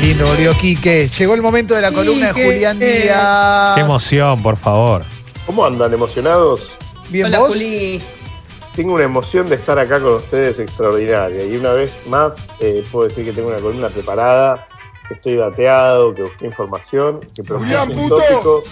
lindo, 0.00 0.26
volvió 0.26 0.52
Quique. 0.54 1.08
Llegó 1.18 1.34
el 1.34 1.42
momento 1.42 1.74
de 1.74 1.82
la 1.82 1.92
columna 1.92 2.32
de. 2.32 2.44
Julián 2.44 2.78
Díaz. 2.78 3.74
Qué 3.74 3.80
emoción, 3.80 4.42
por 4.42 4.56
favor. 4.56 5.02
¿Cómo 5.46 5.64
andan? 5.64 5.92
¿Emocionados? 5.92 6.72
Bien, 7.10 7.26
Hola, 7.26 7.38
vos. 7.40 7.48
Juli. 7.48 8.00
Tengo 8.74 8.94
una 8.94 9.04
emoción 9.04 9.48
de 9.48 9.56
estar 9.56 9.78
acá 9.78 10.00
con 10.00 10.14
ustedes 10.14 10.58
extraordinaria. 10.58 11.44
Y 11.44 11.56
una 11.56 11.72
vez 11.72 12.02
más, 12.06 12.46
eh, 12.60 12.84
puedo 12.90 13.08
decir 13.08 13.24
que 13.24 13.32
tengo 13.32 13.48
una 13.48 13.58
columna 13.58 13.88
preparada, 13.88 14.68
que 15.08 15.14
estoy 15.14 15.34
dateado, 15.36 16.14
que 16.14 16.22
busqué 16.22 16.46
información, 16.46 17.20
que 17.34 17.42
propuse 17.42 17.76
un 17.78 18.08
tópico. 18.08 18.62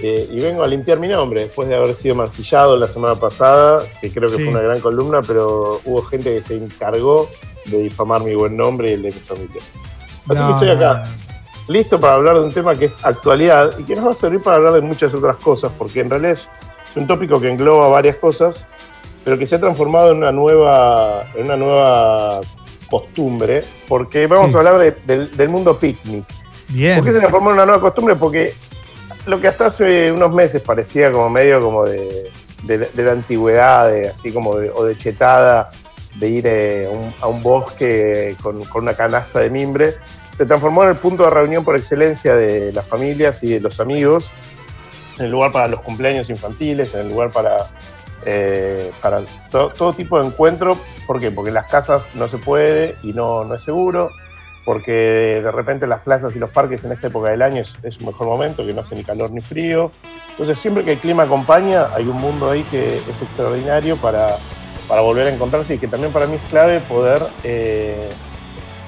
eh, 0.00 0.28
y 0.30 0.38
vengo 0.40 0.62
a 0.62 0.68
limpiar 0.68 1.00
mi 1.00 1.08
nombre 1.08 1.40
después 1.40 1.66
de 1.68 1.74
haber 1.74 1.92
sido 1.94 2.14
mancillado 2.14 2.76
la 2.76 2.86
semana 2.86 3.16
pasada, 3.18 3.82
que 4.00 4.12
creo 4.12 4.30
que 4.30 4.36
Sí. 4.36 4.42
fue 4.44 4.52
una 4.52 4.60
gran 4.60 4.80
columna, 4.80 5.22
pero 5.22 5.80
hubo 5.84 6.02
gente 6.02 6.36
que 6.36 6.42
se 6.42 6.56
encargó 6.56 7.28
de 7.64 7.78
difamar 7.78 8.22
mi 8.22 8.34
buen 8.36 8.56
nombre 8.56 8.90
y 8.90 8.92
el 8.92 9.02
de 9.02 9.08
mi 9.08 9.18
familia. 9.18 9.60
Así 10.28 10.40
No, 10.40 10.46
que 10.48 10.52
estoy 10.54 10.70
acá, 10.70 11.04
listo 11.68 11.98
para 12.00 12.14
hablar 12.14 12.34
de 12.36 12.42
un 12.42 12.52
tema 12.52 12.74
que 12.74 12.84
es 12.86 13.04
actualidad 13.04 13.78
y 13.78 13.84
que 13.84 13.96
nos 13.96 14.06
va 14.06 14.10
a 14.12 14.14
servir 14.14 14.42
para 14.42 14.56
hablar 14.56 14.72
de 14.74 14.80
muchas 14.80 15.14
otras 15.14 15.36
cosas, 15.36 15.70
porque 15.76 16.00
en 16.00 16.10
realidad 16.10 16.32
es, 16.32 16.48
un 16.96 17.06
tópico 17.06 17.40
que 17.40 17.50
engloba 17.50 17.88
varias 17.88 18.16
cosas, 18.16 18.66
pero 19.24 19.38
que 19.38 19.46
se 19.46 19.54
ha 19.56 19.60
transformado 19.60 20.10
en 20.10 20.18
una 20.18 20.32
nueva, 20.32 21.24
en 21.34 21.44
una 21.44 21.56
nueva 21.56 22.40
costumbre, 22.90 23.62
porque 23.86 24.26
vamos 24.26 24.50
Sí. 24.50 24.56
a 24.56 24.58
hablar 24.60 24.78
de- 24.78 24.96
del, 25.06 25.36
del 25.36 25.48
mundo 25.48 25.78
picnic. 25.78 26.24
Bien. 26.70 26.96
¿Por 26.96 27.04
qué 27.04 27.12
se 27.12 27.18
transformó 27.18 27.50
en 27.50 27.54
una 27.56 27.66
nueva 27.66 27.80
costumbre? 27.80 28.16
Porque 28.16 28.54
lo 29.26 29.40
que 29.40 29.48
hasta 29.48 29.66
hace 29.66 30.10
unos 30.10 30.32
meses 30.32 30.62
parecía 30.62 31.12
como 31.12 31.28
medio 31.30 31.60
como 31.60 31.84
de, 31.84 32.30
de- 32.64 32.78
de 32.78 33.04
la 33.04 33.12
antigüedad, 33.12 33.92
así 34.12 34.32
como 34.32 34.56
de, 34.56 34.70
o 34.70 34.84
de 34.84 34.96
chetada, 34.96 35.70
de 36.16 36.28
ir 36.28 36.44
eh, 36.46 36.88
a, 37.20 37.26
un, 37.26 37.42
bosque 37.42 38.36
con, 38.42 38.64
con 38.64 38.82
una 38.84 38.94
canasta 38.94 39.40
de 39.40 39.50
mimbre, 39.50 39.94
se 40.36 40.46
transformó 40.46 40.84
en 40.84 40.90
el 40.90 40.96
punto 40.96 41.24
de 41.24 41.30
reunión 41.30 41.64
por 41.64 41.76
excelencia 41.76 42.34
de 42.34 42.72
las 42.72 42.86
familias 42.86 43.42
y 43.42 43.54
de 43.54 43.60
los 43.60 43.80
amigos, 43.80 44.30
en 45.18 45.26
el 45.26 45.30
lugar 45.30 45.52
para 45.52 45.68
los 45.68 45.80
cumpleaños 45.80 46.30
infantiles, 46.30 46.94
en 46.94 47.00
el 47.00 47.08
lugar 47.08 47.30
para, 47.30 47.56
eh, 48.24 48.92
para 49.02 49.22
to- 49.50 49.70
todo 49.76 49.92
tipo 49.92 50.20
de 50.20 50.26
encuentro. 50.28 50.78
¿Por 51.06 51.18
qué? 51.20 51.30
Porque 51.30 51.48
en 51.48 51.54
las 51.54 51.66
casas 51.66 52.14
no 52.14 52.28
se 52.28 52.38
puede 52.38 52.94
y 53.02 53.12
no, 53.12 53.44
no 53.44 53.54
es 53.54 53.62
seguro 53.62 54.10
porque 54.64 55.40
de 55.42 55.50
repente 55.50 55.86
las 55.86 56.02
plazas 56.02 56.36
y 56.36 56.38
los 56.38 56.50
parques 56.50 56.84
en 56.84 56.92
esta 56.92 57.06
época 57.06 57.30
del 57.30 57.40
año 57.40 57.62
es, 57.62 57.78
es 57.82 57.98
un 58.00 58.06
mejor 58.08 58.26
momento, 58.26 58.66
que 58.66 58.74
no 58.74 58.82
hace 58.82 58.94
ni 58.96 59.02
calor 59.02 59.30
ni 59.30 59.40
frío. 59.40 59.90
Entonces, 60.32 60.58
siempre 60.60 60.84
que 60.84 60.92
el 60.92 60.98
clima 60.98 61.22
acompaña, 61.22 61.86
hay 61.94 62.04
un 62.04 62.20
mundo 62.20 62.50
ahí 62.50 62.64
que 62.64 62.98
es 62.98 63.22
extraordinario 63.22 63.96
para, 63.96 64.36
para 64.88 65.02
volver 65.02 65.26
a 65.26 65.30
encontrarse 65.34 65.74
y 65.74 65.78
que 65.78 65.86
también 65.86 66.12
para 66.12 66.26
mí 66.26 66.36
es 66.36 66.48
clave 66.48 66.80
poder 66.80 67.22
eh, 67.44 68.08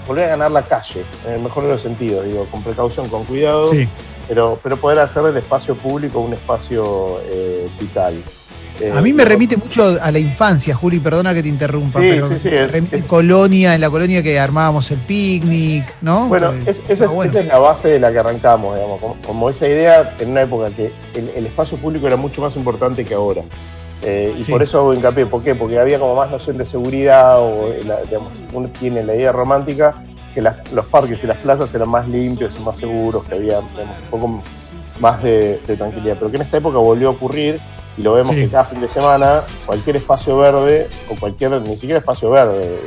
volver 0.07 0.25
a 0.25 0.29
ganar 0.29 0.51
la 0.51 0.63
calle, 0.63 1.05
en 1.27 1.35
el 1.35 1.41
mejor 1.41 1.65
de 1.65 1.69
los 1.71 1.83
sentidos, 1.83 2.25
digo, 2.25 2.47
con 2.51 2.63
precaución, 2.63 3.09
con 3.09 3.25
cuidado, 3.25 3.69
Sí. 3.69 3.87
pero, 4.27 4.59
pero 4.63 4.77
poder 4.79 4.99
hacer 4.99 5.23
del 5.23 5.37
espacio 5.37 5.77
público 5.77 6.19
un 6.21 6.33
espacio 6.33 7.21
eh, 7.29 7.69
vital. 7.79 8.23
Eh, 8.81 8.91
A 8.95 9.03
mí 9.03 9.13
me 9.13 9.25
digo, 9.25 9.29
remite 9.29 9.57
mucho 9.59 9.99
a 10.01 10.11
la 10.11 10.19
infancia, 10.19 10.75
Juli, 10.75 10.99
perdona 11.01 11.35
que 11.35 11.43
te 11.43 11.51
interrumpa, 11.51 12.01
Sí, 12.01 12.09
pero 12.13 12.27
sí, 12.29 12.39
sí, 12.39 12.49
me 12.49 12.65
es- 12.65 12.73
remite 12.73 12.97
es- 12.97 13.05
colonia, 13.05 13.75
en 13.75 13.81
la 13.83 13.91
colonia 13.91 14.23
que 14.23 14.41
armábamos 14.41 14.91
el 14.91 15.01
picnic, 15.01 15.85
¿no? 16.01 16.29
Bueno, 16.29 16.51
Eh, 16.53 16.63
es- 16.65 16.83
esa, 16.89 17.07
bueno. 17.09 17.25
esa 17.31 17.41
es 17.41 17.47
la 17.47 17.59
base 17.59 17.89
de 17.91 17.99
la 18.01 18.11
que 18.11 18.19
arrancamos, 18.21 18.75
digamos, 18.77 18.99
como, 19.01 19.17
como 19.21 19.51
esa 19.51 19.69
idea 19.69 20.17
en 20.19 20.31
una 20.31 20.43
época 20.43 20.71
que 20.71 20.91
el, 21.15 21.29
el 21.37 21.47
espacio 21.47 21.77
público 21.77 22.07
era 22.07 22.17
mucho 22.17 22.41
más 22.41 22.57
importante 22.57 23.05
que 23.05 23.13
ahora. 23.13 23.43
Eh, 24.03 24.35
y 24.39 24.43
Sí. 24.45 24.51
por 24.53 24.63
eso 24.63 24.79
hago 24.79 24.95
hincapié, 24.95 25.27
¿por 25.27 25.43
qué? 25.43 25.55
Porque 25.55 25.79
había 25.79 25.99
como 25.99 26.15
más 26.15 26.31
noción 26.31 26.57
de 26.57 26.65
seguridad 26.65 27.39
o, 27.39 27.69
eh, 27.69 27.83
la- 27.87 28.01
digamos, 28.03 28.33
uno 28.53 28.71
tiene 28.81 29.03
la 29.05 29.15
idea 29.15 29.31
romántica 29.33 29.95
que 30.35 30.41
las- 30.41 30.73
los 30.73 30.87
parques 30.87 31.23
y 31.23 31.27
las 31.27 31.37
plazas 31.39 31.75
eran 31.75 31.89
más 31.91 32.09
limpios 32.09 32.57
y 32.57 32.61
más 32.61 32.79
seguros, 32.79 33.25
que 33.29 33.35
había 33.35 33.61
digamos, 33.61 33.97
un 34.05 34.11
poco 34.21 34.43
más 35.01 35.23
de, 35.23 35.61
de 35.67 35.77
tranquilidad. 35.77 36.17
Pero 36.19 36.31
que 36.31 36.37
en 36.37 36.43
esta 36.43 36.57
época 36.57 36.79
volvió 36.79 37.09
a 37.09 37.11
ocurrir 37.11 37.61
y 37.99 38.03
lo 38.03 38.15
vemos 38.15 38.35
Sí. 38.35 38.43
que 38.43 38.49
cada 38.49 38.65
fin 38.65 38.81
de 38.81 38.89
semana 38.89 39.43
cualquier 39.67 39.97
espacio 39.97 40.39
verde 40.39 40.89
o 41.11 41.19
cualquier, 41.21 41.61
ni 41.61 41.77
siquiera 41.77 41.99
espacio 41.99 42.31
verde, 42.31 42.81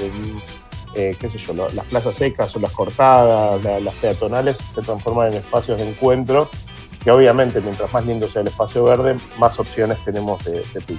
eh, 0.95 1.15
qué 1.19 1.29
sé 1.29 1.37
yo, 1.39 1.53
las 1.53 1.85
plazas 1.85 2.15
secas 2.15 2.55
o 2.55 2.59
las 2.59 2.71
cortadas, 2.71 3.63
la- 3.63 3.79
las 3.79 3.93
peatonales 3.95 4.57
se 4.57 4.81
transforman 4.81 5.29
en 5.29 5.35
espacios 5.35 5.77
de 5.77 5.89
encuentro 5.89 6.49
que 7.03 7.11
obviamente 7.11 7.59
mientras 7.61 7.91
más 7.93 8.05
lindo 8.05 8.29
sea 8.29 8.41
el 8.41 8.47
espacio 8.47 8.83
verde, 8.83 9.15
más 9.37 9.59
opciones 9.59 9.97
tenemos 10.03 10.43
de, 10.45 10.51
de. 10.51 10.97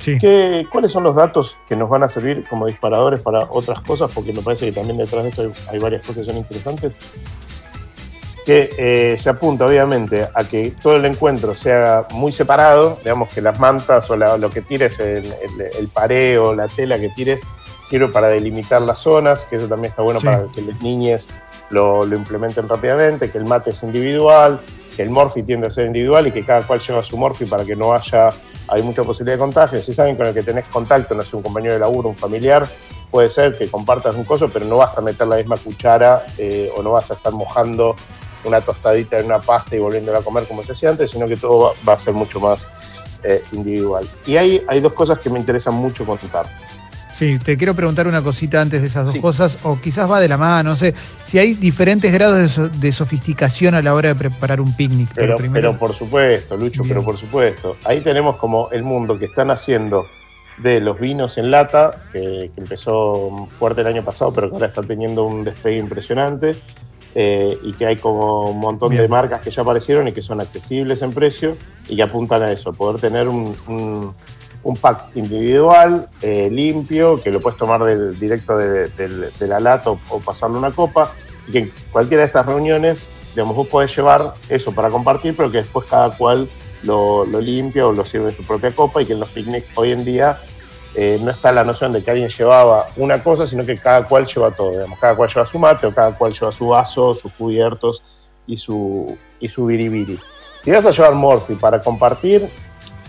Sí. 0.00 0.16
¿Qué- 0.18 0.66
¿Cuáles 0.70 0.92
son 0.92 1.02
los 1.02 1.16
datos 1.16 1.58
que 1.68 1.74
nos 1.76 1.88
van 1.90 2.02
a 2.04 2.08
servir 2.08 2.44
como 2.48 2.66
disparadores 2.66 3.20
para 3.20 3.48
otras 3.50 3.80
cosas? 3.82 4.10
Porque 4.14 4.32
me 4.32 4.40
parece 4.42 4.66
que 4.66 4.72
también 4.72 4.96
detrás 4.96 5.22
de 5.24 5.28
esto 5.30 5.42
hay, 5.42 5.50
hay 5.72 5.78
varias 5.78 6.02
cosas 6.02 6.24
que 6.24 6.30
son 6.32 6.36
interesantes. 6.38 6.92
Que 8.46 8.70
eh, 8.78 9.16
se 9.18 9.28
apunta 9.28 9.66
obviamente 9.66 10.26
a 10.34 10.44
que 10.44 10.70
todo 10.80 10.96
el 10.96 11.04
encuentro 11.04 11.52
sea 11.52 12.06
muy 12.14 12.32
separado, 12.32 12.96
digamos 13.04 13.28
que 13.28 13.42
las 13.42 13.58
mantas 13.60 14.08
o 14.10 14.16
la- 14.16 14.38
lo 14.38 14.48
que 14.48 14.62
tires, 14.62 14.98
el, 15.00 15.26
el, 15.26 15.60
el 15.78 15.88
pareo, 15.88 16.54
la 16.54 16.66
tela 16.68 16.98
que 16.98 17.10
tires, 17.10 17.42
sirve 17.86 18.08
para 18.08 18.28
delimitar 18.28 18.80
las 18.80 19.00
zonas, 19.00 19.44
que 19.44 19.56
eso 19.56 19.66
también 19.68 19.90
está 19.90 20.00
bueno 20.02 20.20
Sí. 20.20 20.26
para 20.26 20.44
que 20.54 20.62
las 20.62 20.80
niñas 20.80 21.28
lo, 21.68 22.06
lo 22.06 22.16
implementen 22.16 22.66
rápidamente, 22.68 23.30
que 23.30 23.36
el 23.36 23.44
mate 23.44 23.70
es 23.70 23.82
individual, 23.82 24.60
el 25.02 25.10
morfi 25.10 25.42
tiende 25.42 25.68
a 25.68 25.70
ser 25.70 25.86
individual 25.86 26.26
y 26.26 26.32
que 26.32 26.44
cada 26.44 26.62
cual 26.62 26.80
lleva 26.80 27.02
su 27.02 27.16
morfi 27.16 27.44
para 27.44 27.64
que 27.64 27.76
no 27.76 27.92
haya, 27.92 28.30
hay 28.66 28.82
mucha 28.82 29.02
posibilidad 29.02 29.36
de 29.36 29.40
contagio. 29.40 29.82
Si 29.82 29.94
saben 29.94 30.16
con 30.16 30.26
el 30.26 30.34
que 30.34 30.42
tenés 30.42 30.66
contacto, 30.66 31.14
no 31.14 31.22
sé, 31.22 31.36
un 31.36 31.42
compañero 31.42 31.74
de 31.74 31.80
laburo, 31.80 32.08
un 32.08 32.16
familiar, 32.16 32.68
puede 33.10 33.30
ser 33.30 33.56
que 33.56 33.68
compartas 33.68 34.14
un 34.14 34.24
coso, 34.24 34.48
pero 34.48 34.64
no 34.64 34.76
vas 34.76 34.96
a 34.98 35.00
meter 35.00 35.26
la 35.26 35.36
misma 35.36 35.56
cuchara 35.56 36.26
eh, 36.36 36.70
o 36.76 36.82
no 36.82 36.92
vas 36.92 37.10
a 37.10 37.14
estar 37.14 37.32
mojando 37.32 37.96
una 38.44 38.60
tostadita 38.60 39.18
en 39.18 39.26
una 39.26 39.40
pasta 39.40 39.76
y 39.76 39.78
volviéndola 39.78 40.18
a 40.18 40.22
comer 40.22 40.44
como 40.46 40.62
se 40.62 40.72
hacía 40.72 40.90
antes, 40.90 41.10
sino 41.10 41.26
que 41.26 41.36
todo 41.36 41.74
va, 41.86 41.92
a 41.92 41.98
ser 41.98 42.14
mucho 42.14 42.40
más 42.40 42.68
eh, 43.22 43.42
individual. 43.52 44.08
Y 44.26 44.36
ahí 44.36 44.64
hay 44.68 44.80
dos 44.80 44.92
cosas 44.92 45.18
que 45.18 45.30
me 45.30 45.38
interesan 45.38 45.74
mucho 45.74 46.04
contar. 46.04 46.46
Sí, 47.18 47.36
te 47.40 47.56
quiero 47.56 47.74
preguntar 47.74 48.06
una 48.06 48.22
cosita 48.22 48.60
antes 48.60 48.80
de 48.80 48.86
esas 48.86 49.04
dos 49.04 49.14
Sí. 49.14 49.20
cosas, 49.20 49.58
o 49.64 49.76
quizás 49.80 50.08
va 50.08 50.20
de 50.20 50.28
la 50.28 50.36
mano, 50.36 50.70
no 50.70 50.76
sé, 50.76 50.94
si 51.24 51.36
hay 51.40 51.54
diferentes 51.54 52.12
grados 52.12 52.36
de, 52.38 52.48
so- 52.48 52.68
de 52.68 52.92
sofisticación 52.92 53.74
a 53.74 53.82
la 53.82 53.92
hora 53.94 54.10
de 54.10 54.14
preparar 54.14 54.60
un 54.60 54.72
picnic. 54.76 55.08
Pero, 55.16 55.36
primero- 55.36 55.70
pero 55.70 55.78
por 55.80 55.94
supuesto, 55.94 56.56
Lucho, 56.56 56.82
Bien. 56.84 56.94
pero 56.94 57.04
por 57.04 57.18
supuesto. 57.18 57.72
Ahí 57.84 58.02
tenemos 58.02 58.36
como 58.36 58.68
el 58.70 58.84
mundo 58.84 59.18
que 59.18 59.24
están 59.24 59.50
haciendo 59.50 60.06
de 60.58 60.80
los 60.80 60.98
vinos 61.00 61.38
en 61.38 61.50
lata, 61.50 61.90
que, 62.12 62.52
que 62.54 62.60
empezó 62.60 63.48
fuerte 63.50 63.80
el 63.80 63.88
año 63.88 64.04
pasado, 64.04 64.32
pero 64.32 64.48
que 64.48 64.54
ahora 64.54 64.66
está 64.68 64.82
teniendo 64.82 65.24
un 65.24 65.42
despegue 65.44 65.78
impresionante. 65.78 66.56
eh, 67.14 67.56
y 67.62 67.72
que 67.72 67.86
hay 67.86 67.96
como 67.96 68.50
un 68.50 68.60
montón 68.60 68.94
de 68.94 69.08
marcas 69.08 69.40
que 69.40 69.50
ya 69.50 69.62
aparecieron 69.62 70.06
y 70.06 70.12
que 70.12 70.20
son 70.22 70.40
accesibles 70.42 71.00
en 71.02 71.12
precio 71.12 71.52
y 71.88 71.96
que 71.96 72.02
apuntan 72.02 72.42
a 72.42 72.52
eso, 72.52 72.72
poder 72.72 73.00
tener 73.00 73.26
un, 73.28 73.56
un- 73.66 74.14
un 74.62 74.76
pack 74.76 75.16
individual, 75.16 76.08
eh, 76.22 76.48
limpio, 76.50 77.22
que 77.22 77.30
lo 77.30 77.40
puedes 77.40 77.58
tomar 77.58 77.82
del, 77.84 78.18
directo 78.18 78.56
de, 78.56 78.88
del- 78.88 79.32
de 79.38 79.46
la 79.46 79.60
lata 79.60 79.90
o, 79.90 79.98
o 80.10 80.20
pasarle 80.20 80.58
una 80.58 80.70
copa, 80.70 81.12
y 81.46 81.52
que 81.52 81.58
en 81.60 81.72
cualquiera 81.92 82.22
de 82.22 82.26
estas 82.26 82.44
reuniones, 82.46 83.08
digamos, 83.34 83.54
vos 83.56 83.66
podés 83.68 83.94
llevar 83.96 84.34
eso 84.48 84.72
para 84.72 84.90
compartir, 84.90 85.34
pero 85.36 85.50
que 85.50 85.58
después 85.58 85.86
cada 85.88 86.10
cual 86.16 86.48
lo, 86.82 87.24
limpia 87.40 87.86
o 87.86 87.92
lo 87.92 88.04
sirve 88.04 88.28
en 88.28 88.34
su 88.34 88.44
propia 88.44 88.70
copa 88.72 89.00
y 89.02 89.06
que 89.06 89.12
en 89.12 89.20
los 89.20 89.30
picnics 89.30 89.66
hoy 89.76 89.92
en 89.92 90.04
día 90.04 90.38
eh, 90.94 91.18
no 91.22 91.30
está 91.30 91.50
la 91.52 91.64
noción 91.64 91.92
de 91.92 92.02
que 92.02 92.10
alguien 92.10 92.28
llevaba 92.28 92.86
una 92.96 93.22
cosa, 93.22 93.46
sino 93.46 93.64
que 93.64 93.76
cada 93.78 94.04
cual 94.04 94.26
lleva 94.26 94.50
todo, 94.50 94.72
digamos, 94.72 94.98
cada 94.98 95.14
cual 95.16 95.28
lleva 95.28 95.46
su 95.46 95.58
mate 95.58 95.86
o 95.86 95.94
cada 95.94 96.12
cual 96.16 96.32
lleva 96.32 96.52
su 96.52 96.68
vaso, 96.68 97.14
sus 97.14 97.32
cubiertos 97.32 98.02
y 98.46 98.56
su, 98.56 99.16
y 99.40 99.48
su 99.48 99.66
biribiri. 99.66 100.18
Si 100.62 100.70
vas 100.70 100.86
a 100.86 100.90
llevar 100.90 101.14
morfi 101.14 101.54
para 101.54 101.80
compartir, 101.80 102.48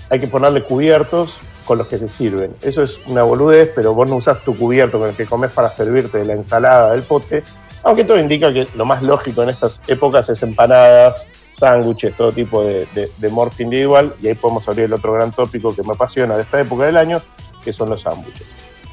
hay 0.09 0.19
que 0.19 0.27
ponerle 0.27 0.63
cubiertos 0.63 1.39
con 1.65 1.77
los 1.77 1.87
que 1.87 1.99
se 1.99 2.07
sirven. 2.07 2.53
Eso 2.61 2.81
es 2.81 2.99
una 3.05 3.23
boludez, 3.23 3.71
pero 3.75 3.93
vos 3.93 4.09
no 4.09 4.15
usás 4.15 4.43
tu 4.43 4.55
cubierto 4.55 4.99
con 4.99 5.09
el 5.09 5.15
que 5.15 5.25
comes 5.25 5.51
para 5.51 5.69
servirte 5.69 6.17
de 6.17 6.25
la 6.25 6.33
ensalada 6.33 6.93
del 6.93 7.03
pote, 7.03 7.43
aunque 7.83 8.03
todo 8.03 8.19
indica 8.19 8.51
que 8.51 8.67
lo 8.75 8.85
más 8.85 9.03
lógico 9.03 9.43
en 9.43 9.49
estas 9.49 9.81
épocas 9.87 10.29
es 10.29 10.41
empanadas, 10.43 11.27
sándwiches, 11.53 12.15
todo 12.17 12.31
tipo 12.31 12.63
de, 12.63 12.87
de, 12.93 13.11
de 13.17 13.49
individual, 13.59 14.15
y 14.21 14.27
ahí 14.27 14.35
podemos 14.35 14.67
abrir 14.67 14.85
el 14.85 14.93
otro 14.93 15.13
gran 15.13 15.31
tópico 15.31 15.75
que 15.75 15.83
me 15.83 15.93
apasiona 15.93 16.35
de 16.35 16.43
esta 16.43 16.59
época 16.59 16.85
del 16.85 16.97
año, 16.97 17.21
que 17.63 17.71
son 17.71 17.89
los 17.89 18.01
sándwiches. 18.01 18.47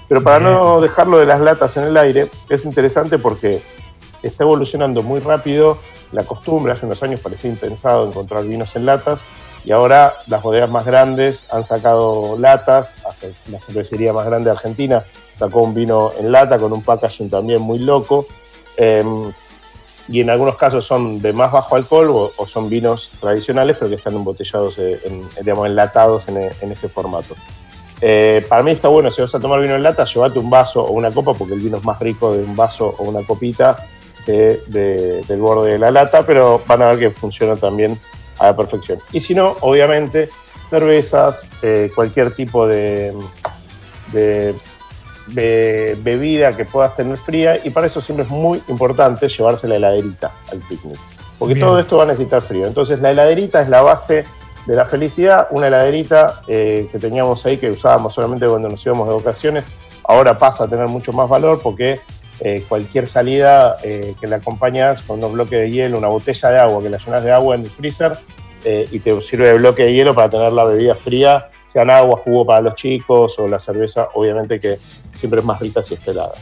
Pero 0.08 0.22
para 0.22 0.38
no 0.38 0.80
dejarlo 0.80 1.18
de 1.18 1.26
las 1.26 1.40
latas 1.40 1.76
en 1.76 1.84
el 1.84 1.96
aire, 1.96 2.28
es 2.48 2.64
interesante 2.64 3.18
porque 3.18 3.60
está 4.22 4.44
evolucionando 4.44 5.02
muy 5.02 5.20
rápido 5.20 5.78
la 6.12 6.24
costumbre. 6.24 6.72
Hace 6.72 6.86
unos 6.86 7.02
años 7.02 7.20
parecía 7.20 7.50
impensado 7.50 8.06
encontrar 8.06 8.44
vinos 8.44 8.74
en 8.76 8.86
latas 8.86 9.24
y 9.64 9.72
ahora 9.72 10.16
las 10.26 10.42
bodegas 10.42 10.70
más 10.70 10.84
grandes 10.84 11.46
han 11.50 11.64
sacado 11.64 12.36
latas. 12.38 12.94
La 13.50 13.60
cervecería 13.60 14.12
más 14.12 14.26
grande 14.26 14.46
de 14.46 14.52
Argentina 14.52 15.04
sacó 15.34 15.62
un 15.62 15.74
vino 15.74 16.12
en 16.18 16.32
lata 16.32 16.58
con 16.58 16.72
un 16.72 16.82
packaging 16.82 17.30
también 17.30 17.60
muy 17.60 17.78
loco. 17.78 18.26
Eh, 18.76 19.04
y 20.08 20.20
en 20.20 20.30
algunos 20.30 20.56
casos 20.56 20.86
son 20.86 21.20
de 21.20 21.32
más 21.32 21.50
bajo 21.50 21.74
alcohol 21.74 22.30
o, 22.36 22.46
son 22.46 22.68
vinos 22.68 23.10
tradicionales, 23.20 23.76
pero 23.76 23.88
que 23.88 23.96
están 23.96 24.14
embotellados, 24.14 24.78
eh, 24.78 25.00
en, 25.04 25.24
digamos, 25.40 25.66
enlatados 25.66 26.28
en, 26.28 26.48
en 26.60 26.72
ese 26.72 26.88
formato. 26.88 27.34
Eh, 28.00 28.44
para 28.48 28.62
mí 28.62 28.72
está 28.72 28.88
bueno, 28.88 29.10
si 29.10 29.22
vas 29.22 29.34
a 29.34 29.40
tomar 29.40 29.60
vino 29.60 29.74
en 29.74 29.82
lata, 29.82 30.04
llévate 30.04 30.38
un 30.38 30.50
vaso 30.50 30.84
o 30.84 30.92
una 30.92 31.10
copa, 31.10 31.34
porque 31.34 31.54
el 31.54 31.60
vino 31.60 31.78
es 31.78 31.84
más 31.84 31.98
rico 31.98 32.32
de 32.32 32.42
un 32.42 32.54
vaso 32.54 32.94
o 32.98 33.04
una 33.04 33.26
copita 33.26 33.88
del 34.32 35.38
borde 35.38 35.72
de 35.72 35.78
la 35.78 35.90
lata, 35.90 36.24
pero 36.26 36.60
van 36.66 36.82
a 36.82 36.88
ver 36.88 36.98
que 36.98 37.10
funciona 37.10 37.56
también 37.56 37.98
a 38.38 38.46
la 38.46 38.56
perfección. 38.56 38.98
Y 39.12 39.20
si 39.20 39.34
no, 39.34 39.56
obviamente, 39.60 40.28
cervezas, 40.64 41.50
eh, 41.62 41.90
cualquier 41.94 42.34
tipo 42.34 42.66
de, 42.66 43.16
de, 44.12 44.54
bebida 46.02 46.56
que 46.56 46.64
puedas 46.64 46.96
tener 46.96 47.18
fría, 47.18 47.56
y 47.62 47.70
para 47.70 47.86
eso 47.86 48.00
siempre 48.00 48.24
es 48.24 48.30
muy 48.30 48.62
importante 48.68 49.28
llevarse 49.28 49.68
la 49.68 49.76
heladerita 49.76 50.32
al 50.50 50.58
picnic, 50.58 50.98
porque 51.38 51.56
todo 51.56 51.78
esto 51.78 51.96
va 51.96 52.04
a 52.04 52.06
necesitar 52.06 52.42
frío. 52.42 52.66
Entonces 52.66 53.00
la 53.00 53.10
heladerita 53.10 53.60
es 53.60 53.68
la 53.68 53.82
base 53.82 54.24
de 54.66 54.74
la 54.74 54.84
felicidad, 54.84 55.48
una 55.50 55.68
heladerita 55.68 56.42
eh, 56.48 56.88
que 56.90 56.98
teníamos 56.98 57.44
ahí 57.46 57.56
que 57.56 57.70
usábamos 57.70 58.14
solamente 58.14 58.46
cuando 58.46 58.68
nos 58.68 58.84
íbamos 58.84 59.08
de 59.08 59.14
vacaciones, 59.14 59.66
ahora 60.04 60.36
pasa 60.38 60.64
a 60.64 60.68
tener 60.68 60.88
mucho 60.88 61.12
más 61.12 61.28
valor 61.28 61.60
porque 61.62 62.00
eh, 62.40 62.64
cualquier 62.68 63.06
salida 63.06 63.78
eh, 63.82 64.14
que 64.20 64.26
la 64.26 64.36
acompañas 64.36 65.00
con 65.02 65.24
un 65.24 65.32
bloque 65.32 65.56
de 65.56 65.70
hielo, 65.70 65.96
una 65.96 66.08
botella 66.08 66.50
de 66.50 66.58
agua 66.58 66.82
que 66.82 66.90
la 66.90 66.98
llenas 66.98 67.24
de 67.24 67.32
agua 67.32 67.54
en 67.54 67.62
el 67.62 67.70
freezer 67.70 68.12
eh, 68.64 68.86
y 68.92 68.98
te 68.98 69.20
sirve 69.22 69.48
de 69.48 69.58
bloque 69.58 69.84
de 69.84 69.94
hielo 69.94 70.14
para 70.14 70.28
tener 70.28 70.52
la 70.52 70.64
bebida 70.64 70.94
fría, 70.94 71.48
sean 71.64 71.88
agua, 71.88 72.20
jugo 72.22 72.44
para 72.44 72.60
los 72.60 72.74
chicos 72.74 73.38
o 73.38 73.48
la 73.48 73.58
cerveza, 73.58 74.08
obviamente 74.14 74.60
que 74.60 74.76
siempre 75.14 75.40
es 75.40 75.46
más 75.46 75.60
rica 75.60 75.82
si 75.82 75.96
helada. 76.06 76.32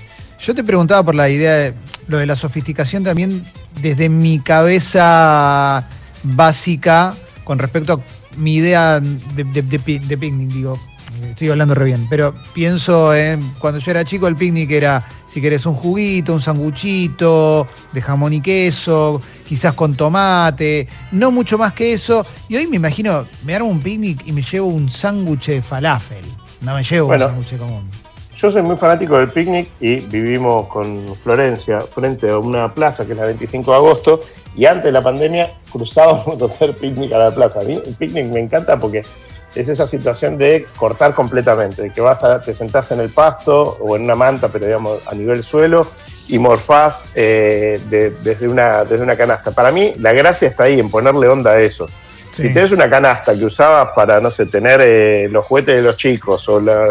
Yo 0.40 0.54
te 0.54 0.64
preguntaba 0.64 1.02
por 1.04 1.14
la 1.14 1.28
idea 1.28 1.54
de 1.54 1.74
lo 2.08 2.18
de 2.18 2.26
la 2.26 2.34
sofisticación 2.34 3.04
también 3.04 3.44
desde 3.80 4.08
mi 4.08 4.40
cabeza 4.40 5.86
básica 6.24 7.14
con 7.44 7.58
respecto 7.58 7.92
a 7.94 8.00
mi 8.36 8.56
idea 8.56 9.00
de, 9.00 9.44
de 9.44 9.78
picnic, 10.18 10.48
digo, 10.48 10.78
estoy 11.22 11.50
hablando 11.50 11.74
re 11.74 11.84
bien, 11.84 12.06
pero 12.08 12.34
pienso 12.52 13.14
en 13.14 13.54
cuando 13.58 13.80
yo 13.80 13.90
era 13.90 14.04
chico 14.04 14.26
el 14.26 14.36
picnic 14.36 14.70
era, 14.70 15.04
si 15.26 15.40
querés, 15.40 15.66
un 15.66 15.74
juguito, 15.74 16.32
un 16.32 16.40
sanguchito 16.40 17.66
de 17.92 18.00
jamón 18.00 18.32
y 18.32 18.40
queso, 18.40 19.20
quizás 19.46 19.74
con 19.74 19.94
tomate, 19.94 20.88
no 21.12 21.30
mucho 21.30 21.58
más 21.58 21.72
que 21.72 21.92
eso. 21.92 22.24
Y 22.48 22.56
hoy 22.56 22.66
me 22.66 22.76
imagino, 22.76 23.26
me 23.44 23.54
armo 23.54 23.68
un 23.68 23.80
picnic 23.80 24.26
y 24.26 24.32
me 24.32 24.42
llevo 24.42 24.68
un 24.68 24.90
sándwich 24.90 25.46
de 25.46 25.62
falafel, 25.62 26.24
no 26.60 26.74
me 26.74 26.82
llevo 26.82 27.12
un 27.12 27.18
sándwich 27.18 27.58
común. 27.58 27.88
Yo 28.36 28.50
soy 28.50 28.62
muy 28.62 28.76
fanático 28.76 29.16
del 29.16 29.28
picnic 29.28 29.68
y 29.80 30.00
vivimos 30.00 30.66
con 30.66 31.14
Florencia 31.22 31.80
frente 31.82 32.30
a 32.30 32.38
una 32.38 32.74
plaza 32.74 33.06
que 33.06 33.12
es 33.12 33.18
la 33.18 33.26
25 33.26 33.70
de 33.70 33.76
agosto 33.76 34.20
y 34.56 34.66
antes 34.66 34.86
de 34.86 34.92
la 34.92 35.02
pandemia 35.02 35.54
cruzábamos 35.70 36.42
a 36.42 36.44
hacer 36.46 36.76
picnic 36.76 37.12
a 37.12 37.18
la 37.18 37.34
plaza. 37.34 37.60
A 37.60 37.64
mí 37.64 37.80
el 37.84 37.94
picnic 37.94 38.26
me 38.26 38.40
encanta 38.40 38.78
porque 38.78 39.04
es 39.54 39.68
esa 39.68 39.86
situación 39.86 40.36
de 40.36 40.66
cortar 40.76 41.14
completamente, 41.14 41.82
de 41.82 41.90
que 41.90 42.00
vas 42.00 42.24
a, 42.24 42.40
te 42.40 42.54
sentás 42.54 42.90
en 42.90 43.00
el 43.00 43.10
pasto 43.10 43.76
o 43.80 43.96
en 43.96 44.02
una 44.02 44.14
manta, 44.14 44.48
pero 44.48 44.66
digamos 44.66 45.00
a 45.06 45.14
nivel 45.14 45.44
suelo, 45.44 45.86
y 46.28 46.38
morfás 46.38 47.12
eh, 47.14 47.80
desde, 47.88 48.48
una, 48.48 48.84
desde 48.84 49.04
una 49.04 49.16
canasta. 49.16 49.52
Para 49.52 49.70
mí, 49.70 49.94
la 49.98 50.12
gracia 50.12 50.48
está 50.48 50.64
ahí, 50.64 50.80
en 50.80 50.90
ponerle 50.90 51.28
onda 51.28 51.52
a 51.52 51.60
eso. 51.60 51.86
Si 52.34 52.52
tienes 52.52 52.72
una 52.72 52.90
canasta 52.90 53.32
que 53.32 53.44
usabas 53.44 53.94
para, 53.94 54.18
no 54.18 54.28
sé, 54.28 54.46
tener 54.46 54.80
eh, 54.82 55.28
los 55.30 55.46
juguetes 55.46 55.76
de 55.76 55.82
los 55.82 55.96
chicos 55.96 56.48
o 56.48 56.58
la, 56.58 56.86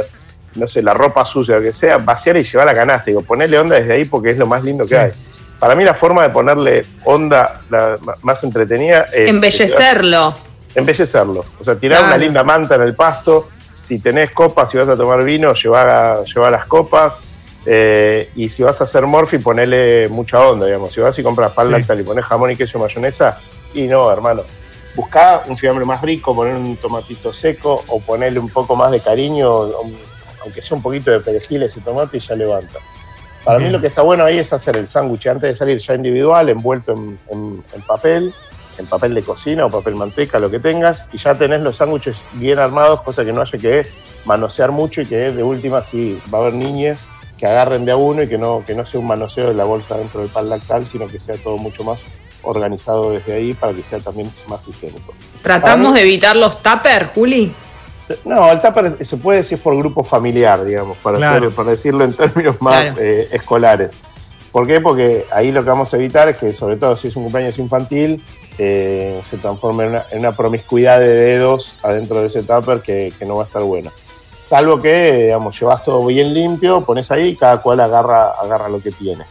no 0.55 0.67
sé, 0.69 0.81
la 0.81 0.93
ropa 0.93 1.25
sucia, 1.25 1.57
lo 1.57 1.61
que 1.61 1.73
sea, 1.73 1.97
vaciar 1.97 2.37
y 2.37 2.43
llevar 2.43 2.65
la 2.65 2.73
canasta. 2.73 3.05
Digo, 3.07 3.23
ponerle 3.23 3.59
onda 3.59 3.75
desde 3.75 3.93
ahí 3.93 4.05
porque 4.05 4.29
es 4.29 4.37
lo 4.37 4.47
más 4.47 4.63
lindo 4.63 4.87
que 4.87 4.97
hay. 4.97 5.11
Para 5.59 5.75
mí 5.75 5.83
la 5.83 5.93
forma 5.93 6.23
de 6.23 6.29
ponerle 6.29 6.85
onda 7.03 7.59
más 8.21 8.41
entretenida 8.45 9.05
es... 9.13 9.29
Embellecerlo 9.29 10.52
embellecerlo. 10.75 11.45
O 11.59 11.63
sea, 11.63 11.75
tirar 11.75 12.03
una 12.03 12.17
linda 12.17 12.43
manta 12.43 12.75
en 12.75 12.81
el 12.81 12.95
pasto. 12.95 13.41
Si 13.41 13.99
tenés 13.99 14.31
copas, 14.31 14.71
si 14.71 14.77
vas 14.77 14.89
a 14.89 14.95
tomar 14.95 15.23
vino, 15.23 15.53
llevar, 15.53 16.23
las 16.51 16.65
copas. 16.65 17.21
Eh, 17.65 18.29
y 18.35 18.49
si 18.49 18.63
vas 18.63 18.81
a 18.81 18.83
hacer 18.83 19.05
morfi, 19.05 19.37
ponele 19.37 20.09
mucha 20.09 20.39
onda, 20.39 20.65
digamos. 20.65 20.91
Si 20.91 20.99
vas 20.99 21.17
y 21.17 21.23
compras 21.23 21.53
pan 21.53 21.67
sí. 21.67 21.93
y 21.99 22.03
pones 22.03 22.25
jamón 22.25 22.51
y 22.51 22.55
queso 22.55 22.77
y 22.77 22.81
mayonesa, 22.81 23.37
y 23.73 23.83
no, 23.83 24.11
hermano. 24.11 24.43
Buscá 24.95 25.43
un 25.47 25.57
fiambre 25.57 25.85
más 25.85 26.01
rico, 26.01 26.35
poner 26.35 26.55
un 26.55 26.77
tomatito 26.77 27.33
seco 27.33 27.83
o 27.87 27.99
ponerle 27.99 28.39
un 28.39 28.49
poco 28.49 28.75
más 28.75 28.91
de 28.91 28.99
cariño, 28.99 29.49
aunque 29.49 30.61
sea 30.61 30.77
un 30.77 30.83
poquito 30.83 31.09
de 31.09 31.19
perejil 31.19 31.63
ese 31.63 31.81
tomate 31.81 32.17
y 32.17 32.19
ya 32.19 32.35
levanta. 32.35 32.79
Para 33.43 33.59
mí 33.59 33.69
lo 33.69 33.81
que 33.81 33.87
está 33.87 34.03
bueno 34.03 34.23
ahí 34.23 34.37
es 34.37 34.53
hacer 34.53 34.77
el 34.77 34.87
sándwich 34.87 35.27
antes 35.27 35.49
de 35.49 35.55
salir 35.55 35.77
ya 35.79 35.95
individual, 35.95 36.47
envuelto 36.47 36.93
en 36.93 37.81
papel, 37.87 38.33
en 38.77 38.85
papel 38.85 39.13
de 39.13 39.21
cocina 39.21 39.65
o 39.65 39.69
papel 39.69 39.95
manteca, 39.95 40.39
lo 40.39 40.49
que 40.49 40.59
tengas, 40.59 41.07
y 41.13 41.17
ya 41.17 41.35
tenés 41.35 41.61
los 41.61 41.77
sándwiches 41.77 42.17
bien 42.33 42.59
armados, 42.59 43.01
cosa 43.01 43.23
que 43.23 43.33
no 43.33 43.41
haya 43.41 43.57
que 43.57 43.85
manosear 44.25 44.71
mucho 44.71 45.01
y 45.01 45.05
que 45.05 45.31
de 45.31 45.43
última 45.43 45.83
sí 45.83 46.19
va 46.33 46.39
a 46.39 46.41
haber 46.41 46.53
niñas 46.53 47.05
que 47.37 47.45
agarren 47.47 47.85
de 47.85 47.91
a 47.91 47.97
uno 47.97 48.23
y 48.23 48.29
que 48.29 48.37
no, 48.37 48.63
que 48.65 48.75
no 48.75 48.85
sea 48.85 48.99
un 48.99 49.07
manoseo 49.07 49.49
de 49.49 49.53
la 49.53 49.65
bolsa 49.65 49.97
dentro 49.97 50.21
del 50.21 50.29
pan 50.29 50.49
lactal, 50.49 50.85
sino 50.85 51.07
que 51.07 51.19
sea 51.19 51.35
todo 51.37 51.57
mucho 51.57 51.83
más 51.83 52.03
organizado 52.43 53.11
desde 53.11 53.33
ahí 53.33 53.53
para 53.53 53.73
que 53.73 53.83
sea 53.83 53.99
también 53.99 54.31
más 54.47 54.67
higiénico. 54.67 55.13
¿Tratamos 55.41 55.93
de 55.93 56.01
evitar 56.01 56.35
los 56.35 56.61
tupper, 56.61 57.07
Juli? 57.07 57.53
No, 58.25 58.51
el 58.51 58.59
tupper 58.61 58.97
se 59.05 59.17
puede 59.17 59.39
decir 59.39 59.59
por 59.59 59.75
grupo 59.77 60.03
familiar, 60.03 60.63
digamos, 60.63 60.97
para, 60.97 61.19
para 61.49 61.71
decirlo 61.71 62.03
en 62.03 62.13
términos 62.13 62.61
más 62.61 62.97
eh, 62.97 63.29
escolares. 63.31 63.97
¿Por 64.53 64.67
qué? 64.67 64.79
Porque 64.79 65.25
ahí 65.31 65.51
lo 65.51 65.63
que 65.63 65.69
vamos 65.69 65.91
a 65.91 65.97
evitar 65.97 66.29
es 66.29 66.37
que, 66.37 66.53
sobre 66.53 66.77
todo 66.77 66.95
si 66.95 67.07
es 67.07 67.15
un 67.15 67.23
cumpleaños 67.23 67.57
infantil, 67.57 68.23
eh, 68.59 69.19
se 69.27 69.37
transforme 69.37 70.03
en 70.11 70.19
una, 70.19 70.35
promiscuidad 70.35 70.99
de 70.99 71.07
dedos 71.07 71.75
adentro 71.81 72.21
de 72.21 72.27
ese 72.27 72.43
tupper 72.43 72.81
que, 72.81 73.11
no 73.25 73.37
va 73.37 73.43
a 73.43 73.45
estar 73.47 73.63
buena. 73.63 73.91
Salvo 74.43 74.79
que, 74.79 75.23
digamos, 75.23 75.59
llevas 75.59 75.83
todo 75.83 76.05
bien 76.05 76.35
limpio, 76.35 76.85
pones 76.85 77.09
ahí 77.09 77.29
y 77.29 77.35
cada 77.35 77.63
cual 77.63 77.79
agarra, 77.79 78.29
agarra 78.29 78.69
lo 78.69 78.79
que 78.79 78.91
tiene. 78.91 79.23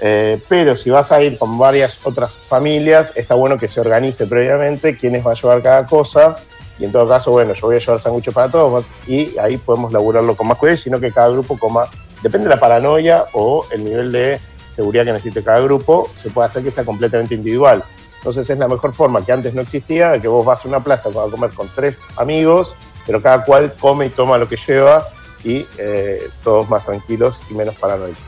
Eh, 0.00 0.40
pero 0.48 0.74
si 0.74 0.88
vas 0.88 1.12
a 1.12 1.22
ir 1.22 1.36
con 1.36 1.58
varias 1.58 1.98
otras 2.02 2.38
familias, 2.38 3.12
está 3.14 3.34
bueno 3.34 3.58
que 3.58 3.68
se 3.68 3.78
organice 3.78 4.26
previamente 4.26 4.96
quiénes 4.96 5.24
va 5.24 5.32
a 5.32 5.34
llevar 5.34 5.62
cada 5.62 5.84
cosa. 5.84 6.34
Y 6.78 6.86
en 6.86 6.92
todo 6.92 7.06
caso, 7.06 7.30
bueno, 7.30 7.52
yo 7.52 7.66
voy 7.66 7.76
a 7.76 7.78
llevar 7.78 8.00
sándwiches 8.00 8.32
para 8.32 8.50
todos 8.50 8.86
y 9.06 9.38
ahí 9.38 9.58
podemos 9.58 9.92
laburarlo 9.92 10.34
con 10.34 10.48
más 10.48 10.56
cuidado, 10.56 10.78
sino 10.78 10.98
que 10.98 11.12
cada 11.12 11.28
grupo 11.28 11.58
coma, 11.58 11.88
depende 12.22 12.48
de 12.48 12.54
la 12.54 12.58
paranoia 12.58 13.26
o 13.34 13.66
el 13.70 13.84
nivel 13.84 14.10
de 14.10 14.40
seguridad 14.72 15.04
que 15.04 15.12
necesite 15.12 15.42
cada 15.42 15.60
grupo, 15.60 16.10
se 16.16 16.30
puede 16.30 16.46
hacer 16.46 16.62
que 16.62 16.70
sea 16.70 16.84
completamente 16.84 17.34
individual. 17.34 17.84
Entonces 18.16 18.48
es 18.48 18.58
la 18.58 18.68
mejor 18.68 18.94
forma 18.94 19.24
que 19.24 19.32
antes 19.32 19.52
no 19.52 19.62
existía, 19.62 20.10
de 20.10 20.20
que 20.20 20.28
vos 20.28 20.44
vas 20.44 20.64
a 20.64 20.68
una 20.68 20.82
plaza 20.82 21.08
a 21.08 21.12
comer 21.12 21.50
con 21.50 21.68
tres 21.74 21.96
amigos, 22.16 22.76
pero 23.04 23.20
cada 23.20 23.44
cual 23.44 23.74
come 23.78 24.06
y 24.06 24.10
toma 24.10 24.38
lo 24.38 24.48
que 24.48 24.56
lleva 24.56 25.04
y 25.44 25.66
eh, 25.78 26.20
todos 26.44 26.68
más 26.68 26.84
tranquilos 26.84 27.42
y 27.50 27.54
menos 27.54 27.74
paranoicos. 27.74 28.22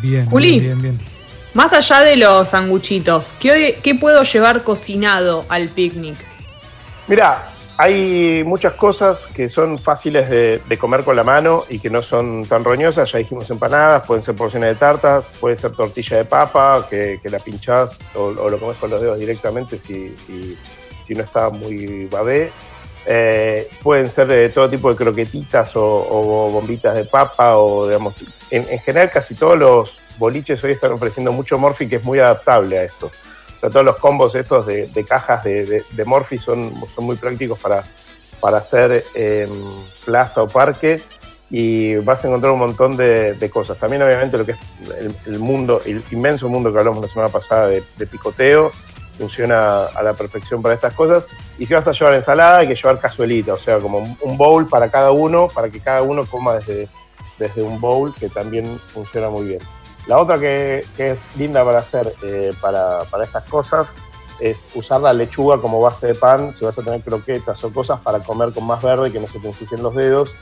Bien, 0.00 0.26
Juli, 0.26 0.60
bien, 0.60 0.80
bien, 0.80 1.00
Más 1.54 1.72
allá 1.72 2.00
de 2.00 2.16
los 2.16 2.50
sanguchitos, 2.50 3.34
¿qué, 3.40 3.80
¿qué 3.82 3.94
puedo 3.94 4.22
llevar 4.22 4.62
cocinado 4.62 5.44
al 5.48 5.68
picnic? 5.68 6.16
Mira, 7.08 7.50
hay 7.80 8.42
muchas 8.44 8.74
cosas 8.74 9.28
que 9.28 9.48
son 9.48 9.78
fáciles 9.78 10.28
de, 10.28 10.78
comer 10.80 11.04
con 11.04 11.14
la 11.14 11.22
mano 11.22 11.64
y 11.68 11.78
que 11.78 11.88
no 11.88 12.02
son 12.02 12.44
tan 12.44 12.64
roñosas. 12.64 13.12
Ya 13.12 13.18
dijimos 13.20 13.48
empanadas, 13.50 14.04
pueden 14.04 14.20
ser 14.20 14.34
porciones 14.34 14.70
de 14.70 14.74
tartas, 14.74 15.30
puede 15.38 15.56
ser 15.56 15.70
tortilla 15.70 16.16
de 16.16 16.24
papa, 16.24 16.84
que, 16.90 17.20
la 17.22 17.38
pinchás 17.38 18.00
o, 18.16 18.32
lo 18.32 18.58
comes 18.58 18.76
con 18.78 18.90
los 18.90 19.00
dedos 19.00 19.16
directamente 19.20 19.78
si, 19.78 20.12
si, 21.06 21.14
no 21.14 21.22
está 21.22 21.50
muy 21.50 22.06
babé. 22.06 22.50
Eh, 23.06 23.68
pueden 23.80 24.10
ser 24.10 24.26
de 24.26 24.48
todo 24.48 24.68
tipo 24.68 24.90
de 24.90 24.96
croquetitas 24.96 25.76
o, 25.76 26.50
bombitas 26.52 26.96
de 26.96 27.04
papa 27.04 27.56
o 27.58 27.86
digamos, 27.86 28.16
en, 28.50 28.66
en, 28.68 28.78
general 28.80 29.10
casi 29.12 29.36
todos 29.36 29.56
los 29.56 30.00
boliches 30.18 30.62
hoy 30.64 30.72
están 30.72 30.92
ofreciendo 30.92 31.32
mucho 31.32 31.56
morfi 31.56 31.88
que 31.88 31.96
es 31.96 32.04
muy 32.04 32.18
adaptable 32.18 32.76
a 32.76 32.82
esto 32.82 33.10
todos 33.60 33.84
los 33.84 33.96
combos 33.96 34.34
estos 34.34 34.66
de, 34.66 35.04
cajas 35.06 35.44
de, 35.44 35.84
de, 35.90 36.04
Morphy 36.04 36.38
son, 36.38 36.72
son 36.94 37.04
muy 37.04 37.16
prácticos 37.16 37.58
para, 37.58 37.84
para 38.40 38.58
hacer 38.58 39.04
em, 39.14 39.50
plaza 40.04 40.42
o 40.42 40.48
parque 40.48 41.02
y 41.50 41.96
vas 41.96 42.24
a 42.24 42.28
encontrar 42.28 42.52
un 42.52 42.58
montón 42.58 42.96
de, 42.96 43.50
cosas. 43.52 43.78
También 43.78 44.02
obviamente 44.02 44.36
lo 44.36 44.44
que 44.44 44.52
es 44.52 44.58
el, 45.26 45.38
mundo, 45.38 45.80
el 45.84 46.02
inmenso 46.10 46.48
mundo 46.48 46.72
que 46.72 46.78
hablamos 46.78 47.02
la 47.02 47.08
semana 47.08 47.30
pasada 47.30 47.68
de, 47.68 48.06
picoteo, 48.06 48.70
funciona 49.16 49.84
a 49.84 50.02
la 50.02 50.12
perfección 50.14 50.62
para 50.62 50.74
estas 50.74 50.94
cosas. 50.94 51.26
Y 51.58 51.66
si 51.66 51.74
vas 51.74 51.88
a 51.88 51.92
llevar 51.92 52.14
ensalada, 52.14 52.58
hay 52.58 52.68
que 52.68 52.74
llevar 52.74 53.00
cazuelita, 53.00 53.54
o 53.54 53.56
sea, 53.56 53.78
como 53.78 53.98
un 53.98 54.36
bowl 54.36 54.68
para 54.68 54.90
cada 54.90 55.10
uno, 55.10 55.48
para 55.48 55.70
que 55.70 55.80
cada 55.80 56.02
uno 56.02 56.24
coma 56.24 56.54
desde, 56.54 56.88
desde 57.38 57.62
un 57.62 57.80
bowl, 57.80 58.14
que 58.14 58.28
también 58.28 58.78
funciona 58.88 59.28
muy 59.28 59.48
bien. 59.48 59.60
La 60.08 60.18
otra 60.18 60.38
que, 60.38 60.84
es 60.96 61.18
linda 61.36 61.64
para 61.64 61.78
hacer 61.78 62.14
eh, 62.22 62.52
para, 62.60 63.02
estas 63.22 63.44
cosas 63.44 63.94
es 64.40 64.66
usar 64.74 65.02
la 65.02 65.12
lechuga 65.12 65.60
como 65.60 65.80
base 65.80 66.08
de 66.08 66.14
pan, 66.14 66.54
si 66.54 66.64
vas 66.64 66.78
a 66.78 66.82
tener 66.82 67.02
croquetas 67.02 67.62
o 67.64 67.72
cosas 67.72 68.00
para 68.00 68.20
comer 68.20 68.54
con 68.54 68.64
más 68.64 68.82
verde, 68.82 69.12
que 69.12 69.20
no 69.20 69.28
se 69.28 69.38
te 69.38 69.48
ensucien 69.48 69.82
los 69.82 69.94
dedos 69.94 70.34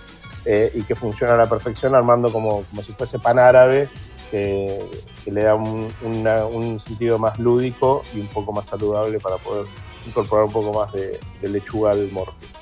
eh, 0.45 0.71
y 0.73 0.83
que 0.83 0.95
funciona 0.95 1.35
a 1.35 1.37
la 1.37 1.47
perfección 1.47 1.97
armando 1.97 2.33
como, 2.33 2.63
como 2.63 2.83
si 2.83 2.93
fuese 2.93 3.19
pan 3.19 3.41
árabe, 3.41 3.89
que, 4.31 4.89
le 5.27 5.43
da 5.43 5.57
un, 5.57 6.79
sentido 6.79 7.19
más 7.19 7.39
lúdico 7.41 8.05
y 8.15 8.21
un 8.21 8.29
poco 8.29 8.53
más 8.53 8.69
saludable 8.69 9.19
para 9.19 9.37
poder 9.39 9.67
incorporar 10.07 10.45
un 10.45 10.53
poco 10.53 10.79
más 10.79 10.93
de, 10.93 11.19
lechuga 11.43 11.91
al 11.91 12.09
morfio. 12.13 12.56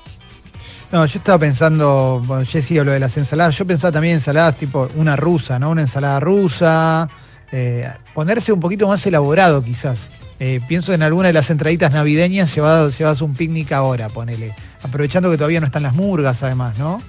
No, 0.95 1.05
yo 1.05 1.17
estaba 1.17 1.37
pensando, 1.39 2.21
bueno, 2.23 2.45
Jessy 2.45 2.79
habló 2.79 2.93
de 2.93 3.01
las 3.01 3.17
ensaladas, 3.17 3.57
yo 3.57 3.67
pensaba 3.67 3.91
también 3.91 4.13
ensaladas 4.13 4.55
tipo 4.55 4.87
una 4.95 5.17
rusa, 5.17 5.59
¿no? 5.59 5.71
Una 5.71 5.81
ensalada 5.81 6.21
rusa, 6.21 7.09
eh, 7.51 7.91
ponerse 8.13 8.53
un 8.53 8.61
poquito 8.61 8.87
más 8.87 9.05
elaborado 9.05 9.61
quizás. 9.61 10.07
Eh, 10.39 10.61
pienso 10.69 10.93
en 10.93 11.03
alguna 11.03 11.27
de 11.27 11.33
las 11.33 11.49
entraditas 11.49 11.91
navideñas, 11.91 12.55
llevas, 12.55 12.97
llevas 12.97 13.19
un 13.21 13.33
picnic 13.33 13.73
ahora, 13.73 14.07
ponele. 14.07 14.55
Aprovechando 14.83 15.29
que 15.29 15.35
todavía 15.35 15.59
no 15.59 15.65
están 15.65 15.83
las 15.83 15.93
murgas, 15.93 16.41
además, 16.43 16.77
¿no? 16.77 17.01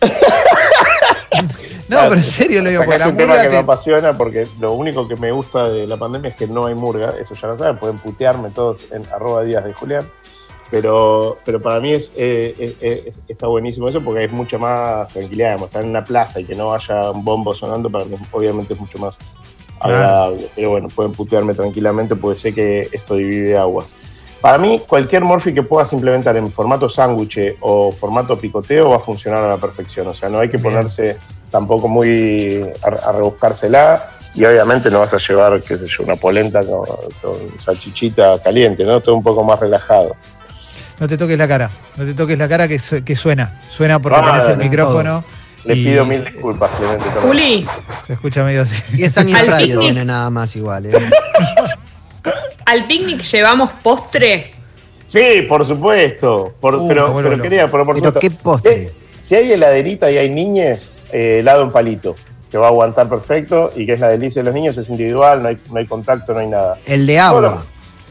no, 1.88 2.02
pero 2.02 2.14
en 2.14 2.22
serio 2.22 2.62
lo 2.62 2.70
digo, 2.70 2.84
porque 2.84 2.98
la 3.00 3.08
un 3.08 3.16
tema 3.16 3.42
que 3.42 3.48
me 3.48 3.56
apasiona 3.56 4.16
porque 4.16 4.46
lo 4.60 4.74
único 4.74 5.08
que 5.08 5.16
me 5.16 5.32
gusta 5.32 5.68
de 5.70 5.88
la 5.88 5.96
pandemia 5.96 6.28
es 6.28 6.36
que 6.36 6.46
no 6.46 6.66
hay 6.66 6.76
murga, 6.76 7.14
eso 7.20 7.34
ya 7.34 7.48
lo 7.48 7.58
saben, 7.58 7.78
pueden 7.78 7.98
putearme 7.98 8.50
todos 8.50 8.84
en 8.92 9.04
arroba 9.12 9.42
días 9.42 9.64
de 9.64 9.72
Julián. 9.72 10.08
Pero, 10.74 11.36
pero 11.44 11.62
para 11.62 11.78
mí 11.78 11.92
es, 11.92 12.12
eh, 12.16 12.52
eh, 12.58 12.76
eh, 12.80 13.12
está 13.28 13.46
buenísimo 13.46 13.88
eso 13.88 14.00
porque 14.00 14.24
es 14.24 14.32
mucha 14.32 14.58
más 14.58 15.06
tranquilidad. 15.06 15.50
Digamos, 15.50 15.68
estar 15.68 15.84
en 15.84 15.90
una 15.90 16.02
plaza 16.02 16.40
y 16.40 16.44
que 16.44 16.56
no 16.56 16.74
haya 16.74 17.12
un 17.12 17.24
bombo 17.24 17.54
sonando, 17.54 17.88
para 17.88 18.04
mí 18.06 18.16
obviamente 18.32 18.74
es 18.74 18.80
mucho 18.80 18.98
más 18.98 19.16
agradable. 19.78 20.48
Pero 20.56 20.70
bueno, 20.70 20.88
pueden 20.88 21.12
putearme 21.12 21.54
tranquilamente 21.54 22.16
porque 22.16 22.40
sé 22.40 22.52
que 22.52 22.88
esto 22.90 23.14
divide 23.14 23.56
aguas. 23.56 23.94
Para 24.40 24.58
mí, 24.58 24.82
cualquier 24.84 25.22
Morphy 25.22 25.54
que 25.54 25.62
puedas 25.62 25.92
implementar 25.92 26.36
en 26.36 26.50
formato 26.50 26.88
sándwich 26.88 27.56
o 27.60 27.92
formato 27.92 28.36
picoteo 28.36 28.90
va 28.90 28.96
a 28.96 28.98
funcionar 28.98 29.44
a 29.44 29.50
la 29.50 29.58
perfección. 29.58 30.08
O 30.08 30.12
sea, 30.12 30.28
no 30.28 30.40
hay 30.40 30.50
que 30.50 30.58
ponerse 30.58 31.18
tampoco 31.52 31.86
muy 31.86 32.64
a, 32.82 33.12
rebuscársela 33.12 34.10
y 34.34 34.44
obviamente 34.44 34.90
no 34.90 34.98
vas 34.98 35.14
a 35.14 35.18
llevar, 35.18 35.62
qué 35.62 35.78
sé 35.78 35.86
yo, 35.86 36.02
una 36.02 36.16
polenta 36.16 36.66
con, 36.66 36.84
con 37.22 37.60
salchichita 37.60 38.40
caliente, 38.42 38.84
¿no? 38.84 39.00
Todo 39.00 39.14
un 39.14 39.22
poco 39.22 39.44
más 39.44 39.60
relajado. 39.60 40.16
No 41.00 41.08
te 41.08 41.18
toques 41.18 41.36
la 41.36 41.48
cara, 41.48 41.70
no 41.96 42.04
te 42.04 42.14
toques 42.14 42.38
la 42.38 42.48
cara 42.48 42.68
que, 42.68 42.78
que 43.04 43.16
suena. 43.16 43.60
Suena 43.68 44.00
porque 44.00 44.18
ah, 44.22 44.32
tenés 44.32 44.48
el 44.48 44.56
micrófono. 44.58 45.24
Le 45.64 45.74
pido 45.74 46.04
mil 46.04 46.22
disculpas, 46.24 46.70
Clemente. 46.72 47.04
Juli. 47.22 47.66
Se 48.06 48.12
escucha 48.12 48.44
medio 48.44 48.62
así. 48.62 48.82
10 48.92 49.18
años 49.18 49.46
radio 49.46 49.80
tiene 49.80 50.04
nada 50.04 50.28
más 50.30 50.54
igual. 50.56 50.86
¿eh? 50.86 50.92
¿Al 52.66 52.86
picnic 52.86 53.22
llevamos 53.22 53.70
postre? 53.82 54.52
Sí, 55.04 55.42
por 55.48 55.64
supuesto. 55.64 56.54
Uh, 56.60 56.88
pero, 56.88 57.40
quería, 57.40 57.68
por, 57.68 57.84
supuesto. 57.84 58.20
¿Qué 58.20 58.30
postre? 58.30 58.92
Si, 59.18 59.34
hay 59.34 59.52
heladerita 59.52 60.10
y 60.10 60.18
hay 60.18 60.30
niñes, 60.30 60.92
eh, 61.12 61.38
helado 61.40 61.62
en 61.62 61.70
palito, 61.70 62.14
que 62.50 62.58
va 62.58 62.66
a 62.66 62.70
aguantar 62.70 63.08
perfecto 63.08 63.72
y 63.74 63.86
que 63.86 63.94
es 63.94 64.00
la 64.00 64.08
delicia 64.08 64.42
de 64.42 64.46
los 64.46 64.54
niños, 64.54 64.76
es 64.76 64.88
individual, 64.90 65.42
no 65.42 65.48
hay, 65.48 65.56
no 65.70 65.78
hay 65.78 65.86
contacto, 65.86 66.34
no 66.34 66.40
hay 66.40 66.48
nada. 66.48 66.78
El 66.86 67.06
de 67.06 67.18
agua. 67.18 67.64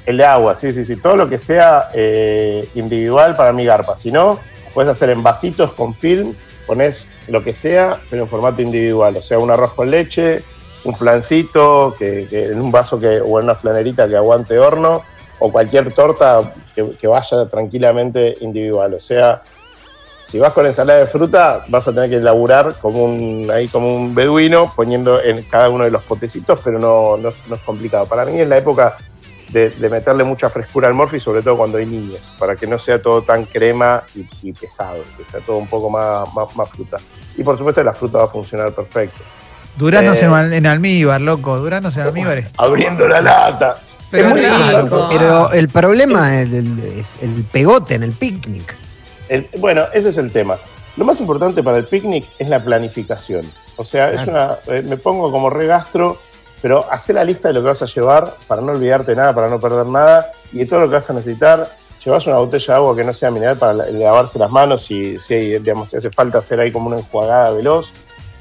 El 0.06 0.18
de 0.18 0.26
agua, 0.26 0.56
sí, 0.56 0.74
sí, 0.74 0.84
sí. 0.84 0.96
Todo 0.98 1.16
lo 1.16 1.30
que 1.30 1.38
sea 1.38 1.90
eh, 1.94 2.68
individual 2.76 3.36
para 3.36 3.52
mi 3.52 3.66
garpa. 3.66 3.96
Si 3.96 4.12
no, 4.12 4.40
puedes 4.74 4.90
hacer 4.90 5.10
en 5.10 5.24
vasitos 5.24 5.74
con 5.74 5.94
film, 5.94 6.36
pones 6.66 7.08
lo 7.28 7.44
que 7.44 7.54
sea, 7.54 7.98
pero 8.10 8.24
en 8.24 8.30
formato 8.30 8.62
individual. 8.62 9.18
O 9.18 9.22
sea, 9.22 9.40
un 9.40 9.52
arroz 9.52 9.74
con 9.74 9.90
leche, 9.90 10.44
un 10.84 10.94
flancito, 10.94 11.96
que, 11.98 12.28
en 12.32 12.62
un 12.62 12.72
vaso 12.72 13.00
que, 13.00 13.22
o 13.22 13.40
en 13.40 13.46
una 13.46 13.56
flanerita 13.56 14.08
que 14.08 14.18
aguante 14.18 14.60
horno, 14.60 15.04
o 15.40 15.52
cualquier 15.52 15.94
torta 15.94 16.54
que, 16.76 17.08
vaya 17.08 17.48
tranquilamente 17.48 18.36
individual. 18.42 18.94
O 18.96 19.00
sea, 19.00 19.42
si 20.24 20.40
vas 20.40 20.54
con 20.54 20.66
ensalada 20.66 21.00
de 21.00 21.08
fruta, 21.08 21.64
vas 21.68 21.88
a 21.88 21.94
tener 21.94 22.10
que 22.10 22.16
elaborar 22.18 22.76
como 22.82 23.06
un, 23.06 23.50
ahí 23.52 23.68
como 23.68 23.96
un 23.96 24.16
beduino, 24.16 24.74
poniendo 24.76 25.22
en 25.22 25.44
cada 25.44 25.70
uno 25.70 25.84
de 25.84 25.92
los 25.92 26.04
potecitos, 26.04 26.60
pero 26.64 26.80
no, 26.80 27.18
no, 27.18 27.30
es 27.30 27.62
complicado. 27.66 28.06
Para 28.06 28.26
mí 28.26 28.40
es 28.40 28.48
la 28.48 28.58
época 28.58 28.98
de, 29.54 29.90
meterle 29.90 30.24
mucha 30.24 30.50
frescura 30.50 30.88
al 30.88 30.94
morfi, 30.94 31.20
sobre 31.20 31.42
todo 31.42 31.58
cuando 31.58 31.78
hay 31.78 31.86
niños, 31.86 32.32
para 32.38 32.56
que 32.56 32.68
no 32.68 32.80
sea 32.80 33.02
todo 33.02 33.22
tan 33.22 33.46
crema 33.46 34.04
y, 34.42 34.52
pesado, 34.52 35.04
que 35.18 35.24
sea 35.24 35.40
todo 35.40 35.58
un 35.58 35.68
poco 35.68 35.90
más, 35.90 36.34
más, 36.34 36.56
más 36.56 36.70
fruta. 36.70 36.98
Y 37.38 37.44
por 37.44 37.58
supuesto 37.58 37.84
la 37.84 37.94
fruta 37.94 38.18
va 38.20 38.24
a 38.26 38.28
funcionar 38.28 38.72
perfecto. 38.74 39.24
Duranos 39.78 40.22
eh, 40.22 40.26
en, 40.26 40.66
almíbar, 40.66 41.22
loco. 41.22 41.58
Duranos 41.58 41.96
en 41.98 42.04
almíbar. 42.04 42.44
Abriendo 42.58 43.08
la 43.08 43.22
lata. 43.22 43.78
Pero, 44.12 44.36
pero 45.10 45.52
el 45.52 45.70
problema 45.70 46.42
es 46.42 47.18
el, 47.22 47.44
pegote 47.52 47.96
en 47.96 48.04
el 48.04 48.12
picnic. 48.12 48.76
bueno, 49.58 49.86
ese 49.92 50.10
es 50.10 50.18
el 50.18 50.32
tema. 50.32 50.58
Lo 50.98 51.06
más 51.06 51.20
importante 51.20 51.64
para 51.64 51.78
el 51.78 51.86
picnic 51.86 52.28
es 52.38 52.48
la 52.50 52.64
planificación. 52.64 53.52
O 53.76 53.84
sea, 53.84 54.12
es 54.12 54.28
una, 54.28 54.58
eh, 54.68 54.84
me 54.88 54.98
pongo 54.98 55.32
como 55.32 55.50
regastro, 55.50 56.20
pero 56.64 56.90
hace 56.90 57.12
la 57.12 57.26
lista 57.26 57.50
de 57.50 57.56
lo 57.56 57.60
que 57.60 57.68
vas 57.68 57.82
a 57.82 57.86
llevar 57.86 58.36
para 58.48 58.62
no 58.62 58.72
olvidarte 58.72 59.14
nada, 59.18 59.36
para 59.36 59.50
no 59.50 59.60
perder 59.60 59.86
nada. 59.86 60.32
Y 60.54 60.60
de 60.60 60.66
todo 60.66 60.80
lo 60.80 60.88
que 60.88 60.94
vas 60.94 61.10
a 61.10 61.14
necesitar, 61.14 61.70
llevas 62.04 62.26
una 62.26 62.38
botella 62.38 62.74
de 62.74 62.78
agua 62.78 62.96
que 62.96 63.04
no 63.04 63.14
sea 63.14 63.32
mineral 63.32 63.58
para 63.58 63.74
lavarse 63.74 64.40
las 64.40 64.50
manos 64.50 64.90
y 64.90 65.20
si, 65.20 65.56
hace 65.56 66.10
falta 66.10 66.38
hacer 66.38 66.62
ahí 66.62 66.72
como 66.72 66.88
una 66.88 67.00
enjuagada 67.00 67.52
veloz 67.52 67.92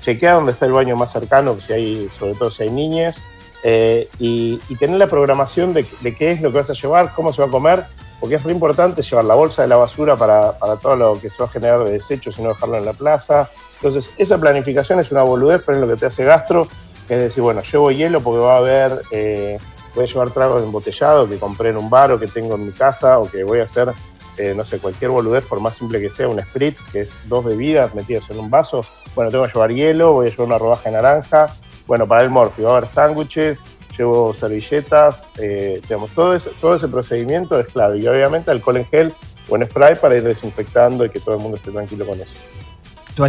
chequea 0.02 0.34
dónde 0.34 0.52
está 0.52 0.66
el 0.66 0.72
baño 0.72 0.96
más 0.96 1.10
cercano, 1.12 1.60
si 1.60 1.72
hay, 1.72 2.08
sobre 2.16 2.34
todo 2.34 2.50
si 2.50 2.64
hay 2.64 2.70
niñas, 2.70 3.22
eh, 3.64 4.08
y, 4.18 4.58
tener 4.78 4.98
la 4.98 5.06
programación 5.06 5.72
de, 5.72 5.84
qué 5.84 6.32
es 6.32 6.42
lo 6.42 6.50
que 6.50 6.58
vas 6.58 6.70
a 6.70 6.74
llevar, 6.74 7.14
cómo 7.14 7.32
se 7.32 7.40
va 7.40 7.48
a 7.48 7.50
comer, 7.50 7.84
porque 8.20 8.34
es 8.36 8.44
muy 8.44 8.52
importante 8.52 9.02
llevar 9.02 9.24
la 9.24 9.34
bolsa 9.34 9.62
de 9.62 9.68
la 9.68 9.76
basura 9.76 10.16
para, 10.16 10.54
todo 10.80 10.96
lo 10.96 11.20
que 11.20 11.30
se 11.30 11.38
va 11.38 11.48
a 11.48 11.52
generar 11.52 11.84
de 11.84 11.92
desechos 11.92 12.38
y 12.38 12.42
no 12.42 12.50
dejarlo 12.50 12.76
en 12.76 12.84
la 12.84 12.92
plaza. 12.92 13.50
Entonces, 13.76 14.12
esa 14.18 14.38
planificación 14.38 14.98
es 15.00 15.10
una 15.12 15.22
boludez, 15.22 15.62
pero 15.64 15.78
es 15.78 15.86
lo 15.86 15.88
que 15.88 15.98
te 15.98 16.06
hace 16.06 16.24
gastro, 16.24 16.68
es 17.08 17.18
decir, 17.18 17.42
bueno, 17.42 17.62
llevo 17.62 17.90
hielo 17.90 18.20
porque 18.20 18.40
va 18.40 18.54
a 18.54 18.58
haber, 18.58 19.02
eh, 19.10 19.58
voy 19.94 20.04
a 20.04 20.06
llevar 20.06 20.30
tragos 20.30 20.62
embotellados 20.62 21.28
que 21.28 21.38
compré 21.38 21.70
en 21.70 21.76
un 21.76 21.90
bar 21.90 22.12
o 22.12 22.18
que 22.18 22.26
tengo 22.26 22.54
en 22.54 22.66
mi 22.66 22.72
casa 22.72 23.18
o 23.18 23.30
que 23.30 23.44
voy 23.44 23.60
a 23.60 23.64
hacer 23.64 23.92
eh, 24.38 24.54
no 24.54 24.64
sé, 24.64 24.78
cualquier 24.78 25.10
boludez, 25.10 25.44
por 25.44 25.60
más 25.60 25.76
simple 25.76 26.00
que 26.00 26.08
sea, 26.08 26.26
un 26.26 26.40
spritz, 26.40 26.84
que 26.84 27.02
es 27.02 27.18
dos 27.28 27.44
bebidas 27.44 27.94
metidas 27.94 28.30
en 28.30 28.38
un 28.38 28.48
vaso. 28.48 28.86
Bueno, 29.14 29.30
tengo 29.30 29.44
que 29.44 29.52
llevar 29.52 29.72
hielo, 29.72 30.14
voy 30.14 30.28
a 30.28 30.30
llevar 30.30 30.46
una 30.46 30.58
rodaja 30.58 30.84
de 30.84 30.92
naranja. 30.92 31.46
Bueno, 31.86 32.06
para 32.06 32.22
el 32.22 32.30
morfi 32.30 32.62
va 32.62 32.70
a 32.70 32.76
haber 32.78 32.88
sándwiches, 32.88 33.62
llevo 33.96 34.32
servilletas, 34.32 35.26
eh, 35.38 35.80
digamos, 35.82 36.12
todo 36.12 36.34
ese, 36.34 36.50
todo 36.60 36.74
ese 36.74 36.88
procedimiento 36.88 37.60
es 37.60 37.66
clave. 37.66 37.98
Y 37.98 38.06
obviamente 38.06 38.50
alcohol 38.50 38.78
en 38.78 38.86
gel 38.86 39.12
o 39.50 39.56
en 39.56 39.68
spray 39.68 39.96
para 39.96 40.16
ir 40.16 40.22
desinfectando 40.22 41.04
y 41.04 41.10
que 41.10 41.20
todo 41.20 41.34
el 41.34 41.42
mundo 41.42 41.58
esté 41.58 41.70
tranquilo 41.70 42.06
con 42.06 42.18
eso. 42.18 42.34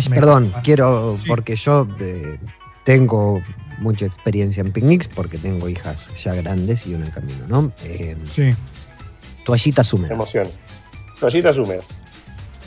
perdón, 0.10 0.54
quiero, 0.64 1.18
porque 1.28 1.58
yo 1.58 1.86
eh, 2.00 2.40
tengo 2.86 3.42
mucha 3.84 4.06
experiencia 4.06 4.62
en 4.62 4.72
picnics, 4.72 5.08
porque 5.08 5.38
tengo 5.38 5.70
hijas 5.70 6.10
ya 6.22 6.34
grandes 6.34 6.88
y 6.88 6.96
una 6.96 7.06
en 7.06 7.12
camino, 7.12 7.46
¿no? 7.48 7.72
sí. 8.30 8.56
Toallitas 9.46 9.92
húmedas. 9.94 10.14
Emoción 10.14 10.48
toallitas 11.24 11.58
húmedas. 11.58 11.86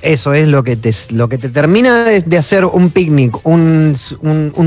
Eso 0.01 0.33
es 0.33 0.49
lo 0.49 0.63
que 0.63 0.77
te, 0.77 0.91
lo 1.11 1.29
que 1.29 1.37
te 1.37 1.51
termina 1.51 2.05
de, 2.05 2.39
hacer 2.39 2.65
un 2.65 2.91
picnic, 2.91 3.39
un, 3.45 3.95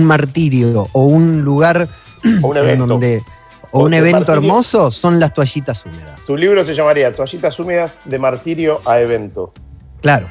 martirio 0.03 0.87
o 0.91 1.05
un 1.05 1.41
lugar 1.41 1.87
o 2.43 2.47
un 2.47 2.57
evento, 2.57 2.85
donde, 2.85 3.23
o 3.71 3.83
un 3.83 3.93
evento 3.95 4.31
hermoso 4.31 4.91
son 4.91 5.19
las 5.19 5.33
toallitas 5.33 5.85
húmedas. 5.85 6.25
Tu 6.27 6.37
libro 6.37 6.63
se 6.63 6.75
llamaría 6.75 7.11
Toallitas 7.11 7.59
húmedas 7.59 7.97
de 8.05 8.19
martirio 8.19 8.79
a 8.85 8.99
evento. 8.99 9.53
Claro, 10.01 10.29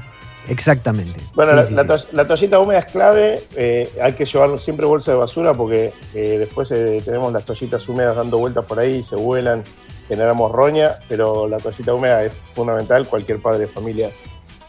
exactamente. 0.49 1.21
Bueno, 1.35 1.53
la, 1.53 2.27
toallita 2.27 2.59
húmeda 2.59 2.81
es 2.81 2.93
clave. 2.93 3.43
Eh, 3.57 3.91
hay 4.03 4.13
que 4.13 4.25
llevar 4.25 4.59
siempre 4.59 4.87
bolsa 4.87 5.13
de 5.13 5.19
basura 5.19 5.55
porque 5.55 5.93
eh, 6.15 6.37
después 6.39 6.71
eh, 6.71 7.03
tenemos 7.05 7.33
las 7.33 7.45
toallitas 7.45 7.89
húmedas 7.89 8.17
dando 8.17 8.39
vueltas 8.39 8.65
por 8.65 8.79
ahí 8.79 8.97
y 8.97 9.03
se 9.03 9.17
vuelan 9.17 9.65
generamos 10.09 10.51
roña, 10.51 10.99
pero 11.07 11.47
la 11.47 11.59
toallita 11.59 11.93
húmeda 11.93 12.23
es 12.23 12.41
fundamental, 12.55 13.07
cualquier 13.07 13.41
padre 13.41 13.61
de 13.61 13.69
familia 13.69 14.11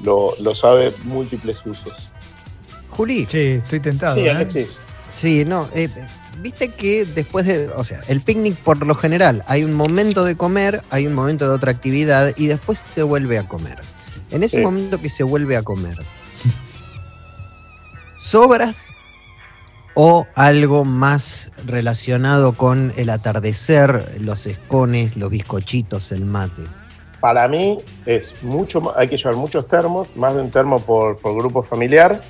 lo, 0.03 0.33
sabe, 0.53 0.91
múltiples 1.05 1.65
usos. 1.65 2.09
Juli. 2.89 3.27
Sí, 3.29 3.59
estoy 3.63 3.79
tentado. 3.79 4.15
Sí, 4.15 4.27
¿eh? 4.27 4.67
Sí, 5.13 5.45
no, 5.45 5.67
eh, 5.73 5.89
viste 6.41 6.69
que 6.69 7.05
después 7.05 7.45
de, 7.45 7.69
o 7.69 7.83
sea, 7.83 8.01
el 8.07 8.21
picnic 8.21 8.55
por 8.57 8.85
lo 8.85 8.95
general 8.95 9.43
hay 9.47 9.63
un 9.63 9.73
momento 9.73 10.23
de 10.23 10.35
comer, 10.35 10.83
hay 10.89 11.07
un 11.07 11.13
momento 11.13 11.47
de 11.47 11.55
otra 11.55 11.71
actividad 11.71 12.33
y 12.35 12.47
después 12.47 12.83
se 12.89 13.03
vuelve 13.03 13.37
a 13.37 13.47
comer. 13.47 13.79
En 14.31 14.43
ese 14.43 14.61
momento 14.61 15.01
que 15.01 15.09
se 15.09 15.23
vuelve 15.23 15.57
a 15.57 15.63
comer, 15.63 15.97
sobras 18.17 18.89
o 20.01 20.27
algo 20.35 20.85
más 20.85 21.51
relacionado 21.65 22.53
con 22.53 22.93
el 22.95 23.09
atardecer, 23.09 24.15
los 24.21 24.45
escones, 24.45 25.17
los 25.17 25.29
bizcochitos, 25.29 26.11
el 26.11 26.25
mate? 26.25 26.61
Para 27.19 27.47
mí 27.47 27.77
es 28.05 28.43
mucho, 28.43 28.97
hay 28.97 29.07
que 29.07 29.17
llevar 29.17 29.35
muchos 29.35 29.67
termos, 29.67 30.15
más 30.15 30.35
de 30.35 30.41
un 30.41 30.51
termo 30.51 30.79
por, 30.79 31.17
grupo 31.21 31.61
familiar, 31.61 32.21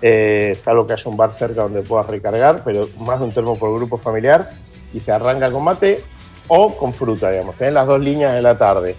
eh, 0.00 0.54
salvo 0.56 0.86
que 0.86 0.94
haya 0.94 1.10
un 1.10 1.16
bar 1.18 1.32
cerca 1.32 1.62
donde 1.62 1.82
puedas 1.82 2.06
recargar, 2.06 2.62
pero 2.64 2.88
más 3.00 3.18
de 3.18 3.26
un 3.26 3.32
termo 3.32 3.54
por 3.54 3.74
grupo 3.74 3.98
familiar 3.98 4.48
y 4.94 5.00
se 5.00 5.12
arranca 5.12 5.52
con 5.52 5.62
mate 5.62 6.02
o 6.48 6.74
con 6.74 6.94
fruta, 6.94 7.30
digamos. 7.30 7.56
Tienen 7.56 7.74
las 7.74 7.86
dos 7.86 8.00
líneas 8.00 8.34
de 8.34 8.40
la 8.40 8.56
tarde. 8.56 8.96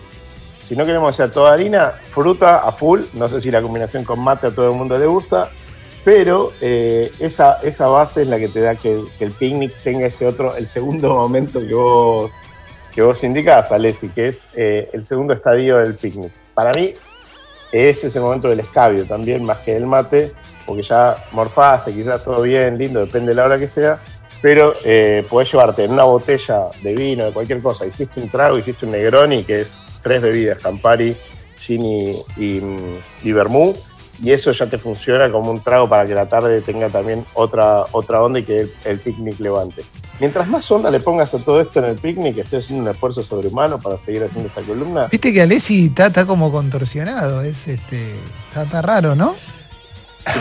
Si 0.61 0.75
no 0.75 0.85
queremos 0.85 1.13
hacer 1.13 1.31
toda 1.31 1.53
harina, 1.53 1.91
fruta 1.91 2.59
a 2.59 2.71
full. 2.71 3.01
No 3.13 3.27
sé 3.27 3.41
si 3.41 3.51
la 3.51 3.61
combinación 3.61 4.03
con 4.03 4.19
mate 4.19 4.47
a 4.47 4.51
todo 4.51 4.71
el 4.71 4.77
mundo 4.77 4.97
le 4.97 5.05
gusta. 5.05 5.49
Pero 6.03 6.51
eh, 6.61 7.11
esa, 7.19 7.59
esa 7.61 7.87
base 7.87 8.23
es 8.23 8.27
la 8.27 8.39
que 8.39 8.47
te 8.47 8.61
da 8.61 8.75
que, 8.75 8.99
el 9.19 9.31
picnic 9.31 9.73
tenga 9.83 10.07
ese 10.07 10.25
otro, 10.25 10.55
el 10.55 10.67
segundo 10.67 11.09
momento 11.13 11.59
que 11.59 11.73
vos, 11.73 12.31
que 12.93 13.01
vos 13.01 13.23
indicás, 13.23 13.71
Alessi, 13.71 14.09
que 14.09 14.29
es 14.29 14.49
eh, 14.55 14.89
el 14.93 15.05
segundo 15.05 15.33
estadio 15.33 15.77
del 15.77 15.95
picnic. 15.95 16.31
Para 16.55 16.71
mí 16.71 16.93
es 17.71 18.03
ese 18.03 18.19
momento 18.19 18.49
del 18.49 18.59
escabio 18.61 19.05
también, 19.05 19.43
más 19.43 19.59
que 19.59 19.75
el 19.75 19.85
mate, 19.85 20.33
porque 20.65 20.81
ya 20.81 21.15
morfaste, 21.31 21.93
quizás 21.93 22.23
todo 22.23 22.41
bien, 22.41 22.77
lindo, 22.77 22.99
depende 22.99 23.29
de 23.29 23.35
la 23.35 23.45
hora 23.45 23.59
que 23.59 23.67
sea, 23.67 23.99
pero 24.41 24.73
eh, 24.83 25.23
podés 25.29 25.51
llevarte 25.51 25.83
en 25.83 25.91
una 25.91 26.03
botella 26.03 26.65
de 26.81 26.95
vino, 26.95 27.25
de 27.25 27.31
cualquier 27.31 27.61
cosa. 27.61 27.85
Hiciste 27.85 28.19
un 28.19 28.27
trago, 28.27 28.57
hiciste 28.57 28.85
un 28.85 28.91
Negroni, 28.91 29.43
que 29.43 29.61
es 29.61 29.77
tres 30.01 30.21
bebidas, 30.21 30.57
Campari, 30.59 31.15
Gin 31.59 31.85
y, 31.85 32.09
y, 32.37 32.61
y 33.23 33.31
Vermú, 33.31 33.75
y 34.23 34.31
eso 34.31 34.51
ya 34.51 34.67
te 34.67 34.77
funciona 34.77 35.31
como 35.31 35.49
un 35.51 35.61
trago 35.61 35.89
para 35.89 36.05
que 36.05 36.13
la 36.13 36.27
tarde 36.29 36.61
tenga 36.61 36.89
también 36.89 37.25
otra, 37.33 37.85
otra 37.91 38.21
onda 38.21 38.39
y 38.39 38.43
que 38.43 38.59
el, 38.61 38.73
el 38.85 38.99
picnic 38.99 39.39
levante. 39.39 39.83
Mientras 40.19 40.47
más 40.47 40.69
onda 40.71 40.91
le 40.91 40.99
pongas 40.99 41.33
a 41.33 41.39
todo 41.39 41.59
esto 41.59 41.79
en 41.79 41.85
el 41.85 41.95
picnic, 41.95 42.37
estoy 42.37 42.59
haciendo 42.59 42.83
un 42.83 42.89
esfuerzo 42.91 43.23
sobrehumano 43.23 43.79
para 43.79 43.97
seguir 43.97 44.23
haciendo 44.23 44.49
esta 44.49 44.61
columna. 44.61 45.07
Viste 45.11 45.33
que 45.33 45.41
Alessi 45.41 45.87
está, 45.87 46.07
está 46.07 46.25
como 46.27 46.51
contorsionado, 46.51 47.41
es 47.41 47.67
este. 47.67 48.15
Está, 48.49 48.63
está 48.63 48.81
raro, 48.83 49.15
¿no? 49.15 49.33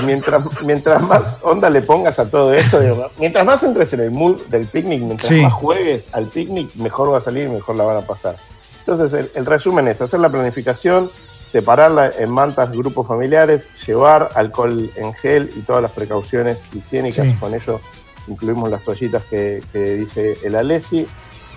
Y 0.02 0.04
mientras, 0.04 0.44
mientras 0.62 1.02
más 1.02 1.38
onda 1.40 1.70
le 1.70 1.80
pongas 1.80 2.18
a 2.18 2.28
todo 2.28 2.52
esto, 2.52 2.78
digo, 2.80 3.06
mientras 3.18 3.46
más 3.46 3.62
entres 3.62 3.90
en 3.94 4.00
el 4.00 4.10
mood 4.10 4.36
del 4.48 4.66
picnic, 4.66 5.00
mientras 5.00 5.28
Sí. 5.32 5.40
más 5.40 5.54
juegues 5.54 6.10
al 6.12 6.26
picnic, 6.26 6.74
mejor 6.74 7.10
va 7.10 7.16
a 7.16 7.20
salir 7.22 7.44
y 7.46 7.48
mejor 7.48 7.76
la 7.76 7.84
van 7.84 7.96
a 7.96 8.02
pasar. 8.02 8.36
Entonces, 8.80 9.12
el, 9.12 9.30
el 9.34 9.46
resumen 9.46 9.88
es 9.88 10.02
hacer 10.02 10.20
la 10.20 10.28
planificación, 10.28 11.10
separarla 11.46 12.12
en 12.18 12.30
mantas, 12.30 12.70
grupos 12.72 13.06
familiares, 13.06 13.70
llevar 13.86 14.30
alcohol 14.34 14.90
en 14.96 15.14
gel 15.14 15.50
y 15.56 15.60
todas 15.60 15.82
las 15.82 15.92
precauciones 15.92 16.64
higiénicas. 16.74 17.30
Sí. 17.30 17.36
Con 17.36 17.54
ello 17.54 17.80
incluimos 18.26 18.70
las 18.70 18.82
toallitas 18.82 19.24
que, 19.24 19.62
que 19.72 19.94
dice 19.96 20.36
el 20.44 20.54
Alessi. 20.54 21.06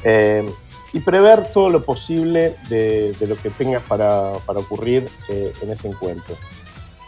Eh, 0.04 0.46
y 0.96 1.00
prever 1.00 1.52
todo 1.52 1.72
lo 1.72 1.84
posible 1.84 2.56
de, 2.70 3.14
de 3.20 3.28
lo 3.28 3.36
que 3.36 3.50
tengas 3.50 3.82
para, 3.82 4.34
para 4.46 4.60
ocurrir 4.60 5.10
eh, 5.28 5.52
en 5.62 5.72
ese 5.72 5.88
encuentro. 5.88 6.36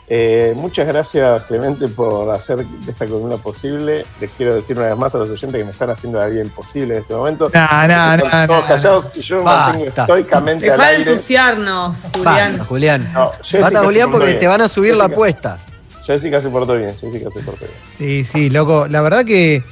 Eh, 0.08 0.54
muchas 0.58 0.88
gracias, 0.88 1.44
Clemente, 1.44 1.88
por 1.88 2.30
hacer 2.30 2.64
esta 2.88 3.08
columna 3.08 3.38
posible. 3.38 4.06
Les 4.22 4.32
quiero 4.34 4.54
decir 4.54 4.78
una 4.78 4.88
vez 4.88 4.98
más 4.98 5.16
a 5.16 5.18
los 5.18 5.30
oyentes 5.32 5.58
que 5.58 5.64
me 5.64 5.72
están 5.72 5.90
haciendo 5.90 6.20
la 6.20 6.28
vida 6.28 6.42
imposible 6.44 6.96
en 6.98 7.02
este 7.02 7.16
momento. 7.16 7.50
No, 7.52 7.88
no, 7.88 8.18
no, 8.18 8.24
todos 8.24 8.48
no, 8.62 8.68
callados 8.68 9.12
y 9.16 9.22
yo 9.22 9.38
me 9.38 9.44
Basta. 9.46 9.68
mantengo 9.80 9.90
estoicamente 10.02 10.70
al 10.72 10.78
Deja 10.78 10.90
de 10.92 10.96
aire. 10.98 11.12
ensuciarnos, 11.12 12.02
Basta, 12.04 12.20
Julián. 12.20 12.58
Julián. 12.60 13.14
No, 13.14 13.32
Jessica 13.42 13.62
Basta, 13.62 13.84
Julián, 13.84 14.12
porque 14.12 14.28
bien. 14.28 14.40
te 14.40 14.48
van 14.48 14.62
a 14.62 14.68
subir 14.68 14.96
la 14.96 15.06
apuesta. 15.06 15.58
Jessica 16.06 16.40
se 16.40 16.50
portó 16.50 16.78
bien, 16.78 16.96
Jessica 16.96 17.32
se 17.32 17.40
portó 17.40 17.66
bien. 17.66 17.78
Sí, 17.92 18.24
sí, 18.24 18.52
loco. 18.52 18.88
La 18.88 19.02
verdad 19.02 19.26
que 19.26 19.64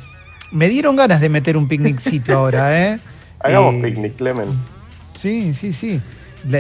me 0.52 0.68
dieron 0.68 0.96
ganas 0.96 1.22
de 1.22 1.30
meter 1.30 1.58
un 1.58 1.68
picniccito 1.68 2.36
ahora, 2.40 2.82
¿eh? 2.88 3.00
Hagamos 3.40 3.76
Eh, 3.76 3.82
picnic, 3.84 4.16
Clemen. 4.16 4.48
Sí, 5.14 5.54
sí, 5.54 5.74
sí. 5.74 6.02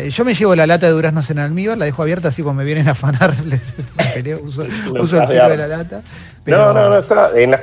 Yo 0.09 0.23
me 0.25 0.33
llevo 0.33 0.55
la 0.55 0.65
lata 0.65 0.85
de 0.87 0.93
duraznos 0.93 1.29
en 1.29 1.39
almíbar, 1.39 1.77
la 1.77 1.85
dejo 1.85 2.01
abierta 2.03 2.29
así 2.29 2.41
cuando 2.41 2.59
me 2.59 2.65
vienen 2.65 2.87
a 2.87 2.91
afanar. 2.91 3.35
le- 3.45 3.59
le 3.97 4.03
peleo, 4.13 4.39
uso, 4.43 4.65
uso 4.99 5.21
el 5.21 5.27
filo 5.27 5.49
de 5.49 5.57
la 5.57 5.67
lata. 5.67 5.97
No, 5.97 6.03
pero- 6.45 6.73
no, 6.73 6.89
no, 6.89 6.97
está 6.99 7.31
en 7.37 7.51
las 7.51 7.61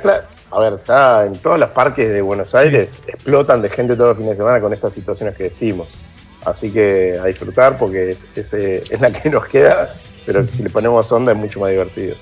A 0.51 0.59
ver, 0.59 0.73
está 0.73 1.25
en 1.25 1.35
todos 1.37 1.59
los 1.59 1.69
parques 1.71 2.09
de 2.09 2.21
Buenos 2.21 2.53
Aires, 2.55 3.01
explotan 3.07 3.61
de 3.61 3.69
gente 3.69 3.95
todos 3.95 4.09
los 4.09 4.17
fines 4.17 4.31
de 4.31 4.37
semana 4.37 4.59
con 4.59 4.71
estas 4.73 4.93
situaciones 4.93 5.35
que 5.35 5.45
decimos. 5.45 5.89
Así 6.45 6.71
que 6.71 7.17
a 7.21 7.25
disfrutar 7.25 7.77
porque 7.77 8.11
es, 8.11 8.27
es, 8.35 8.53
eh, 8.53 8.81
es 8.89 8.99
la 9.01 9.11
que 9.11 9.29
nos 9.29 9.45
queda, 9.47 9.93
pero 10.25 10.45
si 10.47 10.63
le 10.63 10.69
ponemos 10.71 11.11
onda 11.11 11.31
es 11.31 11.37
mucho 11.37 11.59
más 11.59 11.69
divertido. 11.69 12.15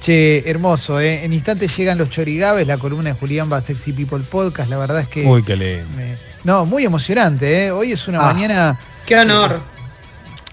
Che, 0.00 0.48
hermoso, 0.48 1.00
¿eh? 1.00 1.24
En 1.24 1.32
instantes 1.32 1.74
llegan 1.76 1.98
los 1.98 2.10
chorigabes, 2.10 2.66
la 2.66 2.76
columna 2.78 3.10
de 3.12 3.18
Julián 3.18 3.50
va 3.50 3.56
a 3.56 3.60
Sexy 3.60 3.92
People 3.92 4.20
Podcast. 4.28 4.68
La 4.68 4.76
verdad 4.78 5.00
es 5.00 5.08
que. 5.08 5.24
Uy, 5.26 5.42
qué 5.42 5.56
lindo. 5.56 5.84
me- 5.96 6.14
no, 6.44 6.66
muy 6.66 6.84
emocionante, 6.84 7.66
¿eh? 7.66 7.70
Hoy 7.70 7.92
es 7.92 8.06
una 8.06 8.18
Ah. 8.20 8.32
mañana. 8.34 8.78
Qué 9.06 9.16
honor. 9.16 9.60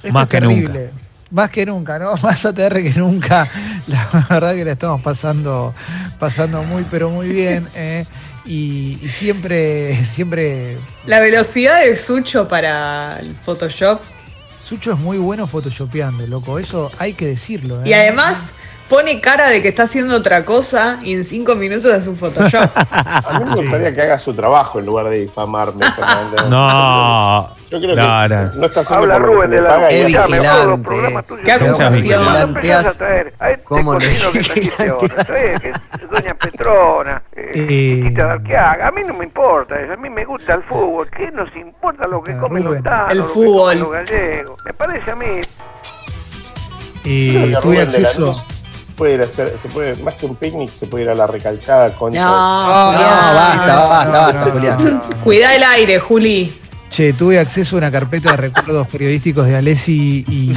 Esto 0.02 0.14
Más 0.14 0.24
es 0.24 0.30
que 0.30 0.40
terrible. 0.40 0.90
Más 1.32 1.50
que 1.50 1.66
nunca, 1.66 1.98
¿no? 1.98 2.16
Más 2.24 2.46
ATR 2.46 2.84
que 2.84 2.94
nunca. 2.98 3.48
La 3.88 4.28
verdad 4.30 4.54
que 4.54 4.66
la 4.66 4.74
estamos 4.74 5.02
pasando, 5.02 5.74
pasando 6.20 6.62
muy, 6.64 6.86
pero 6.90 7.10
muy 7.10 7.30
bien. 7.30 7.68
¿eh? 7.76 8.06
Y, 8.46 9.00
y 9.02 9.08
siempre, 9.08 9.96
siempre. 10.04 10.78
La 11.06 11.20
velocidad 11.20 11.82
de 11.82 11.96
Sucho 11.96 12.48
para 12.48 13.20
el 13.20 13.36
Photoshop. 13.36 14.02
Sucho 14.64 14.94
es 14.94 15.00
muy 15.00 15.18
bueno 15.18 15.48
photoshopeando, 15.48 16.26
loco. 16.28 16.60
Eso 16.60 16.92
hay 16.98 17.14
que 17.14 17.28
decirlo. 17.28 17.82
¿eh? 17.82 17.90
Y 17.90 17.94
además 17.94 18.54
pone 18.92 19.22
cara 19.22 19.48
de 19.48 19.62
que 19.62 19.70
está 19.70 19.84
haciendo 19.84 20.18
otra 20.18 20.44
cosa 20.44 21.00
y 21.02 21.14
en 21.14 21.24
cinco 21.24 21.56
minutos 21.56 21.94
es 21.94 22.08
un 22.08 22.18
Photoshop. 22.18 22.70
A 22.76 23.40
mí 23.40 23.46
me 23.50 23.56
gustaría 23.56 23.94
que 23.94 24.02
haga 24.02 24.18
su 24.18 24.34
trabajo 24.34 24.80
en 24.80 24.86
lugar 24.86 25.08
de 25.10 25.22
difamarme. 25.22 25.86
No. 26.50 27.56
Yo 27.70 27.80
creo 27.80 27.96
No, 27.96 28.28
que 28.28 28.36
no. 28.36 28.54
no 28.56 28.66
está 28.66 28.82
haciendo 28.82 29.04
Habla 29.04 29.16
que 29.16 29.20
Rubén 29.34 29.50
de 29.52 29.62
la 29.62 29.92
y 29.94 29.96
Qué 29.96 30.06
vigilante. 30.06 30.38
Qué 30.42 31.58
¿Cómo 31.58 31.66
acusación. 31.72 32.24
¿Cuándo 32.26 32.40
empezás 32.42 32.86
a 32.86 32.94
traer 32.98 33.34
a 33.40 33.52
este 33.52 33.64
¿Cómo 33.64 33.94
le- 33.94 34.00
que. 34.00 34.72
Que 35.92 36.06
Doña 36.12 36.34
Petrona, 36.36 37.24
eh, 37.34 37.52
Eh. 37.56 38.10
De 38.12 38.22
Arqueaga. 38.22 38.88
A 38.88 38.92
mí 38.92 39.02
no 39.08 39.14
me 39.14 39.24
importa 39.24 39.80
eso. 39.80 39.94
A 39.94 39.96
mí 39.96 40.10
me 40.10 40.26
gusta 40.26 40.56
el 40.56 40.64
fútbol. 40.64 41.08
¿Qué 41.16 41.32
nos 41.32 41.56
importa 41.56 42.06
lo 42.08 42.22
que 42.22 42.34
Ah, 42.34 42.40
comen 42.42 42.66
los 42.66 42.84
tanos, 42.84 43.12
El 43.14 43.18
lo 43.20 43.28
que 43.28 43.34
fútbol. 43.34 43.80
comen 43.80 43.80
los 43.80 43.92
gallegos? 43.92 44.60
Me 44.66 44.74
parece 44.74 45.12
a 45.12 45.16
mí. 45.16 45.26
Que 47.04 47.58
tuve 47.62 47.82
acceso. 47.82 48.46
Puede 48.96 49.16
ir 49.16 49.22
a 49.22 49.26
hacer, 49.26 49.56
se 49.62 49.70
puede, 49.70 49.96
más 50.04 50.16
que 50.16 50.26
un 50.26 50.36
picnic, 50.36 50.72
se 50.72 50.88
puede 50.88 51.06
ir 51.06 51.10
a 51.10 51.16
la 51.16 51.28
recalcada 51.28 51.94
concha. 51.96 52.22
No, 52.22 52.30
no, 52.30 53.00
basta, 53.00 53.76
no, 53.76 53.90
basta, 53.90 54.06
no, 54.06 54.12
basta, 54.12 54.46
no, 54.46 54.52
Julián. 54.52 55.02
Cuida 55.24 55.56
el 55.56 55.64
aire, 55.64 56.00
Juli. 56.00 56.54
Che, 56.90 57.14
tuve 57.14 57.40
acceso 57.40 57.76
a 57.76 57.78
una 57.78 57.92
carpeta 57.92 58.32
de 58.32 58.38
recuerdos 58.38 58.88
periodísticos 58.88 59.48
de 59.48 59.56
Alessi 59.56 60.26
y 60.28 60.54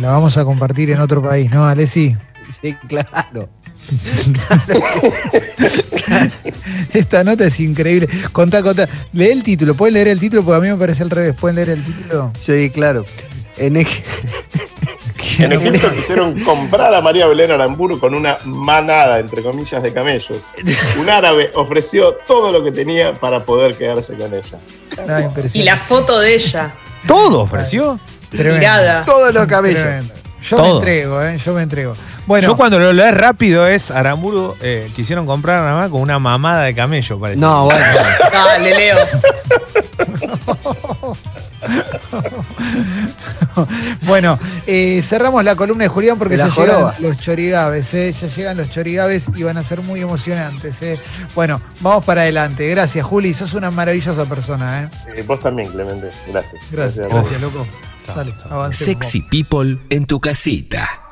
la 0.00 0.10
vamos 0.10 0.38
a 0.38 0.44
compartir 0.44 0.90
en 0.90 1.00
otro 1.00 1.22
país, 1.22 1.50
¿no, 1.50 1.66
Alessi? 1.66 2.16
Sí, 2.48 2.74
claro. 2.88 3.48
Esta 6.94 7.24
nota 7.24 7.44
es 7.44 7.60
increíble. 7.60 8.08
Contá, 8.32 8.62
contá. 8.62 8.88
Lee 9.12 9.30
el 9.30 9.42
título. 9.42 9.74
¿Pueden 9.74 9.94
leer 9.94 10.08
el 10.08 10.20
título? 10.20 10.44
Porque 10.44 10.58
a 10.58 10.60
mí 10.60 10.68
me 10.68 10.76
parece 10.76 11.02
al 11.02 11.10
revés. 11.10 11.34
¿Pueden 11.38 11.56
leer 11.56 11.70
el 11.70 11.84
título? 11.84 12.32
Sí, 12.38 12.70
claro. 12.70 13.04
En 13.56 13.76
En 15.38 15.52
Egipto 15.52 15.90
quisieron 15.90 16.38
comprar 16.40 16.94
a 16.94 17.00
María 17.00 17.26
Belén 17.26 17.50
Aramburu 17.50 17.98
con 17.98 18.14
una 18.14 18.38
manada, 18.44 19.18
entre 19.18 19.42
comillas, 19.42 19.82
de 19.82 19.92
camellos. 19.92 20.44
Un 20.98 21.08
árabe 21.08 21.50
ofreció 21.54 22.14
todo 22.26 22.52
lo 22.52 22.64
que 22.64 22.72
tenía 22.72 23.12
para 23.14 23.40
poder 23.40 23.76
quedarse 23.76 24.16
con 24.16 24.34
ella. 24.34 24.58
Impresionante. 24.90 25.50
Y 25.54 25.62
la 25.62 25.76
foto 25.76 26.18
de 26.18 26.34
ella. 26.34 26.74
¿Todo 27.06 27.40
ofreció? 27.42 27.98
Mirada. 28.32 29.04
todos 29.04 29.32
los 29.32 29.46
cabellos. 29.46 29.80
Tremendo. 29.80 30.14
Yo 30.42 30.62
me 30.62 30.70
entrego, 30.70 31.22
¿eh? 31.22 31.38
Yo 31.44 31.52
me 31.52 31.62
entrego. 31.62 31.94
Bueno, 32.26 32.46
Yo 32.46 32.56
cuando 32.56 32.78
lo 32.78 32.92
lees 32.92 33.14
rápido 33.14 33.66
es 33.66 33.90
Aramburu, 33.90 34.54
eh, 34.60 34.90
quisieron 34.94 35.26
comprar 35.26 35.62
nada 35.62 35.76
más 35.76 35.90
con 35.90 36.00
una 36.00 36.18
mamada 36.18 36.62
de 36.62 36.74
camello, 36.74 37.18
parece. 37.18 37.40
No, 37.40 37.64
bueno. 37.64 37.84
Dale, 38.32 38.74
Leo. 38.74 38.98
bueno 44.02 44.38
eh, 44.66 45.02
cerramos 45.02 45.44
la 45.44 45.56
columna 45.56 45.84
de 45.84 45.88
Julián 45.88 46.18
porque 46.18 46.36
la 46.36 46.48
ya 46.48 46.54
llegan 46.54 46.94
los 47.00 47.18
chorigabes, 47.18 47.94
¿eh? 47.94 48.14
Ya 48.18 48.28
llegan 48.28 48.56
los 48.56 48.70
chorigabes 48.70 49.30
y 49.36 49.42
van 49.42 49.56
a 49.56 49.62
ser 49.62 49.82
muy 49.82 50.00
emocionantes, 50.00 50.80
¿eh? 50.82 50.98
Bueno, 51.34 51.60
vamos 51.80 52.04
para 52.04 52.22
adelante. 52.22 52.68
Gracias, 52.68 53.04
Juli. 53.04 53.34
Sos 53.34 53.54
una 53.54 53.70
maravillosa 53.70 54.24
persona, 54.26 54.84
¿eh? 54.84 54.88
Eh, 55.16 55.24
vos 55.26 55.40
también, 55.40 55.70
Clemente. 55.70 56.10
Gracias. 56.28 56.62
Gracias, 56.70 57.08
gracias, 57.08 57.40
loco. 57.40 57.66
Dale, 58.06 58.34
avancemos. 58.48 58.76
Sexy 58.76 59.22
People 59.22 59.78
en 59.90 60.06
tu 60.06 60.20
casita. 60.20 61.09